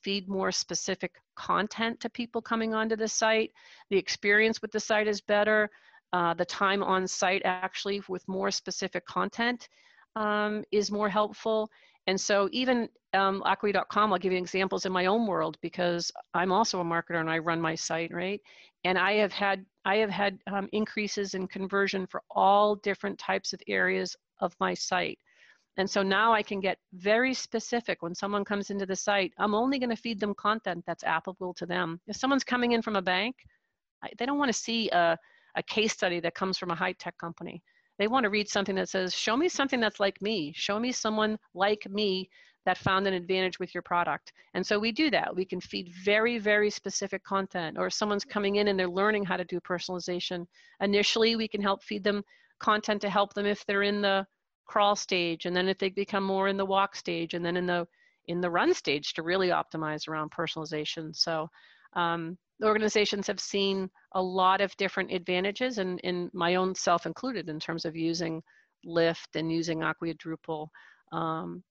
feed 0.03 0.29
more 0.29 0.53
specific 0.53 1.15
content 1.35 2.01
to 2.01 2.11
people 2.11 2.43
coming 2.43 2.75
onto 2.75 2.97
the 2.97 3.09
site. 3.09 3.53
The 3.91 3.97
experience 3.97 4.61
with 4.61 4.73
the 4.73 4.81
site 4.81 5.09
is 5.09 5.21
better. 5.21 5.71
Uh, 6.13 6.35
the 6.35 6.45
time 6.45 6.83
on 6.83 7.07
site 7.07 7.43
actually 7.45 8.03
with 8.09 8.27
more 8.29 8.51
specific 8.51 9.07
content 9.07 9.69
um, 10.17 10.65
is 10.71 10.91
more 10.91 11.09
helpful. 11.09 11.71
And 12.07 12.21
so 12.21 12.49
even 12.53 12.89
um, 13.15 13.43
Acquia.com, 13.45 14.13
I'll 14.13 14.19
give 14.19 14.33
you 14.33 14.39
examples 14.39 14.87
in 14.87 14.93
my 14.93 15.07
own 15.07 15.27
world 15.27 15.57
because 15.61 16.11
I'm 16.35 16.53
also 16.53 16.81
a 16.81 16.85
marketer 16.85 17.21
and 17.21 17.31
I 17.31 17.39
run 17.39 17.61
my 17.61 17.75
site, 17.75 18.13
right? 18.13 18.41
And 18.85 18.99
I 18.99 19.13
have 19.15 19.33
had 19.33 19.65
I 19.85 19.97
have 19.97 20.11
had 20.11 20.39
um, 20.53 20.69
increases 20.73 21.35
in 21.35 21.47
conversion 21.47 22.07
for 22.07 22.23
all 22.31 22.77
different 22.77 23.19
types 23.19 23.53
of 23.53 23.61
areas 23.69 24.17
of 24.41 24.55
my 24.61 24.75
site. 24.75 25.19
And 25.77 25.89
so 25.89 26.03
now 26.03 26.33
I 26.33 26.43
can 26.43 26.61
get 26.61 26.79
very 26.93 27.33
specific 27.33 28.03
when 28.03 28.15
someone 28.15 28.45
comes 28.45 28.71
into 28.71 28.87
the 28.87 28.97
site. 28.97 29.33
I'm 29.39 29.55
only 29.55 29.79
going 29.79 29.91
to 29.91 29.97
feed 29.97 30.21
them 30.21 30.35
content 30.35 30.85
that's 30.87 31.05
applicable 31.05 31.55
to 31.55 31.67
them. 31.67 32.01
If 32.07 32.17
someone's 32.17 32.45
coming 32.45 32.73
in 32.73 32.83
from 32.83 32.97
a 32.97 33.03
bank, 33.03 33.37
I, 34.05 34.11
they 34.19 34.27
don't 34.27 34.39
want 34.39 34.51
to 34.51 34.59
see 34.59 34.91
a, 34.91 35.17
a 35.57 35.63
case 35.63 35.93
study 35.93 36.21
that 36.21 36.35
comes 36.35 36.59
from 36.59 36.71
a 36.71 36.75
high 36.75 36.93
tech 36.93 37.17
company. 37.19 37.63
They 38.03 38.09
want 38.09 38.25
to 38.25 38.31
read 38.31 38.49
something 38.49 38.75
that 38.75 38.89
says, 38.89 39.15
Show 39.15 39.37
me 39.37 39.49
something 39.49 39.79
that's 39.79 40.01
like 40.01 40.21
me. 40.21 40.53
Show 40.57 40.81
me 40.81 40.91
someone 40.91 41.39
like 41.55 41.89
me 41.89 42.29
that 42.65 42.77
found 42.77 43.07
an 43.07 43.15
advantage 43.15 43.61
with 43.61 43.73
your 43.73 43.83
product. 43.83 44.33
And 44.55 44.67
so 44.67 44.77
we 44.77 44.91
do 44.91 45.09
that. 45.11 45.37
We 45.37 45.45
can 45.45 45.61
feed 45.61 45.93
very, 46.05 46.39
very 46.39 46.69
specific 46.69 47.23
content. 47.23 47.79
Or 47.79 47.87
if 47.87 47.93
someone's 47.93 48.25
coming 48.25 48.57
in 48.57 48.67
and 48.67 48.77
they're 48.77 48.89
learning 48.89 49.25
how 49.25 49.37
to 49.37 49.45
do 49.45 49.61
personalization, 49.61 50.47
initially 50.81 51.37
we 51.37 51.47
can 51.47 51.63
help 51.63 51.85
feed 51.85 52.03
them 52.03 52.25
content 52.59 53.01
to 53.03 53.09
help 53.09 53.35
them 53.35 53.47
if 53.47 53.65
they're 53.67 53.85
in 53.85 54.03
the 54.03 54.27
crawl 54.67 54.97
stage 54.97 55.47
and 55.47 55.55
then 55.55 55.69
if 55.69 55.79
they 55.79 55.91
become 55.91 56.25
more 56.25 56.49
in 56.49 56.57
the 56.57 56.67
walk 56.67 56.97
stage 56.97 57.35
and 57.35 57.47
then 57.47 57.57
in 57.57 57.67
the 57.67 57.87
in 58.27 58.41
the 58.41 58.51
run 58.51 58.75
stage 58.75 59.15
to 59.15 59.23
really 59.23 59.51
optimize 59.51 60.09
around 60.09 60.33
personalization 60.33 61.15
so 61.15 61.49
um, 61.95 62.39
organizations 62.63 63.27
have 63.27 63.41
seen 63.41 63.91
a 64.13 64.23
lot 64.23 64.61
of 64.61 64.77
different 64.77 65.13
advantages, 65.13 65.79
and 65.79 66.01
in 66.01 66.31
my 66.33 66.55
own 66.55 66.75
self 66.75 67.07
included, 67.07 67.49
in 67.49 67.59
terms 67.59 67.85
of 67.85 67.97
using 67.97 68.43
Lift 68.85 69.37
and 69.37 69.51
using 69.51 69.83
Acquia 69.83 70.15
Drupal. 70.15 70.69
Um, 71.13 71.63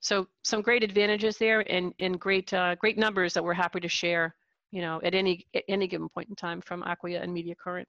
so 0.00 0.26
some 0.42 0.62
great 0.62 0.82
advantages 0.82 1.38
there, 1.38 1.60
and 1.72 1.92
and 1.98 2.20
great 2.20 2.52
uh, 2.52 2.74
great 2.76 2.98
numbers 2.98 3.32
that 3.34 3.42
we're 3.42 3.54
happy 3.54 3.80
to 3.80 3.88
share. 3.88 4.34
You 4.70 4.82
know, 4.82 5.00
at 5.02 5.14
any 5.14 5.46
at 5.54 5.64
any 5.68 5.86
given 5.86 6.08
point 6.08 6.28
in 6.28 6.36
time 6.36 6.60
from 6.60 6.82
Acquia 6.82 7.22
and 7.22 7.32
Media 7.32 7.54
Current. 7.54 7.88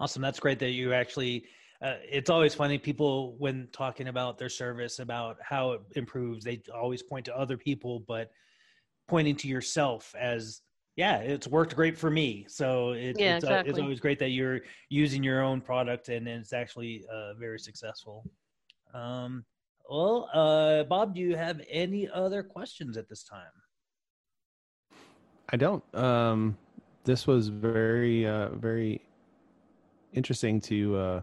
Awesome. 0.00 0.22
That's 0.22 0.40
great 0.40 0.58
that 0.60 0.70
you 0.70 0.92
actually. 0.92 1.44
Uh, 1.80 1.96
it's 2.04 2.30
always 2.30 2.54
funny 2.54 2.78
people 2.78 3.34
when 3.38 3.66
talking 3.72 4.06
about 4.06 4.38
their 4.38 4.48
service 4.48 5.00
about 5.00 5.36
how 5.42 5.72
it 5.72 5.80
improves 5.96 6.44
they 6.44 6.62
always 6.72 7.02
point 7.02 7.24
to 7.24 7.36
other 7.36 7.56
people 7.56 8.04
but 8.06 8.30
pointing 9.08 9.36
to 9.36 9.48
yourself 9.48 10.14
as 10.18 10.62
yeah 10.96 11.18
it's 11.18 11.48
worked 11.48 11.74
great 11.74 11.96
for 11.96 12.10
me 12.10 12.44
so 12.48 12.92
it, 12.92 13.18
Yeah, 13.18 13.36
it's, 13.36 13.44
uh, 13.44 13.62
it's 13.66 13.78
always 13.78 14.00
great 14.00 14.18
that 14.18 14.30
you're 14.30 14.60
using 14.88 15.22
your 15.22 15.42
own 15.42 15.60
product 15.60 16.08
and 16.08 16.28
it's 16.28 16.52
actually 16.52 17.04
uh, 17.12 17.34
very 17.34 17.58
successful 17.58 18.24
um, 18.94 19.44
well 19.88 20.28
uh, 20.32 20.84
bob 20.84 21.14
do 21.14 21.20
you 21.20 21.36
have 21.36 21.60
any 21.70 22.08
other 22.08 22.42
questions 22.42 22.96
at 22.96 23.08
this 23.08 23.24
time 23.24 23.52
I 25.52 25.56
don't. 25.56 25.84
Um, 25.94 26.56
this 27.04 27.26
was 27.26 27.48
very, 27.48 28.26
uh, 28.26 28.48
very 28.50 29.02
interesting 30.14 30.60
to 30.62 30.96
uh, 30.96 31.22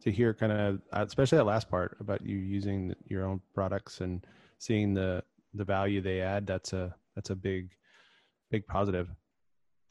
to 0.00 0.10
hear, 0.10 0.32
kind 0.32 0.52
of, 0.52 0.80
especially 0.92 1.36
that 1.36 1.44
last 1.44 1.68
part 1.68 1.96
about 2.00 2.24
you 2.24 2.38
using 2.38 2.94
your 3.06 3.24
own 3.24 3.40
products 3.54 4.00
and 4.00 4.26
seeing 4.58 4.94
the 4.94 5.22
the 5.54 5.64
value 5.64 6.00
they 6.00 6.22
add. 6.22 6.46
That's 6.46 6.72
a 6.72 6.94
that's 7.16 7.30
a 7.30 7.34
big, 7.34 7.70
big 8.50 8.66
positive. 8.66 9.08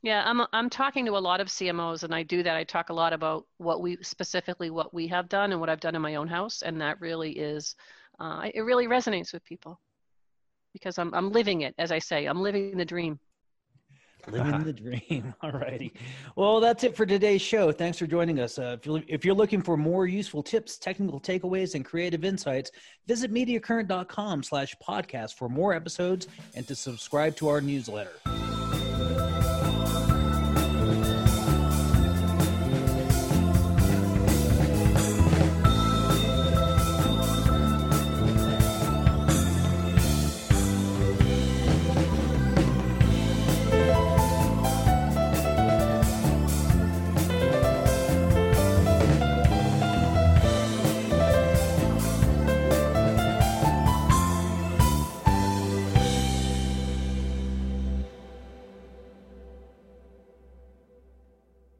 Yeah, 0.02 0.22
I'm 0.24 0.46
I'm 0.54 0.70
talking 0.70 1.06
to 1.08 1.18
a 1.18 1.20
lot 1.20 1.42
of 1.42 1.48
CMOs, 1.48 2.04
and 2.04 2.14
I 2.14 2.22
do 2.22 2.44
that. 2.44 2.56
I 2.56 2.64
talk 2.64 2.90
a 2.90 2.94
lot 2.94 3.12
about 3.12 3.48
what 3.58 3.82
we 3.82 3.98
specifically 4.04 4.70
what 4.70 4.94
we 4.94 5.08
have 5.08 5.28
done 5.28 5.52
and 5.52 5.60
what 5.60 5.70
I've 5.70 5.80
done 5.80 5.96
in 5.96 6.02
my 6.02 6.16
own 6.16 6.28
house, 6.28 6.62
and 6.62 6.80
that 6.80 7.02
really 7.02 7.32
is, 7.32 7.76
uh, 8.20 8.48
it 8.54 8.62
really 8.62 8.88
resonates 8.88 9.34
with 9.34 9.44
people 9.44 9.80
because 10.74 11.00
I'm 11.00 11.12
I'm 11.16 11.32
living 11.32 11.62
it. 11.62 11.74
As 11.80 11.92
I 11.92 12.00
say, 12.00 12.28
I'm 12.28 12.42
living 12.42 12.78
the 12.78 12.86
dream. 12.86 13.20
Living 14.28 14.64
the 14.64 14.74
dream. 15.10 15.34
All 15.42 15.52
righty. 15.52 15.94
Well, 16.36 16.60
that's 16.60 16.84
it 16.84 16.96
for 16.96 17.06
today's 17.06 17.42
show. 17.42 17.72
Thanks 17.72 17.98
for 17.98 18.08
joining 18.08 18.40
us. 18.40 18.58
Uh, 18.58 18.78
if, 18.80 18.86
you're, 18.86 19.04
if 19.08 19.26
you're 19.26 19.36
looking 19.36 19.62
for 19.62 19.78
more 19.78 20.08
useful 20.08 20.44
tips, 20.44 20.78
technical 20.78 21.20
takeaways, 21.20 21.76
and 21.76 21.86
creative 21.86 22.24
insights, 22.24 22.72
visit 23.08 23.34
MediaCurrent.com 23.34 24.44
slash 24.44 24.76
podcast 24.86 25.36
for 25.36 25.50
more 25.50 25.74
episodes 25.74 26.28
and 26.56 26.68
to 26.68 26.76
subscribe 26.76 27.36
to 27.38 27.48
our 27.48 27.62
newsletter. 27.62 28.14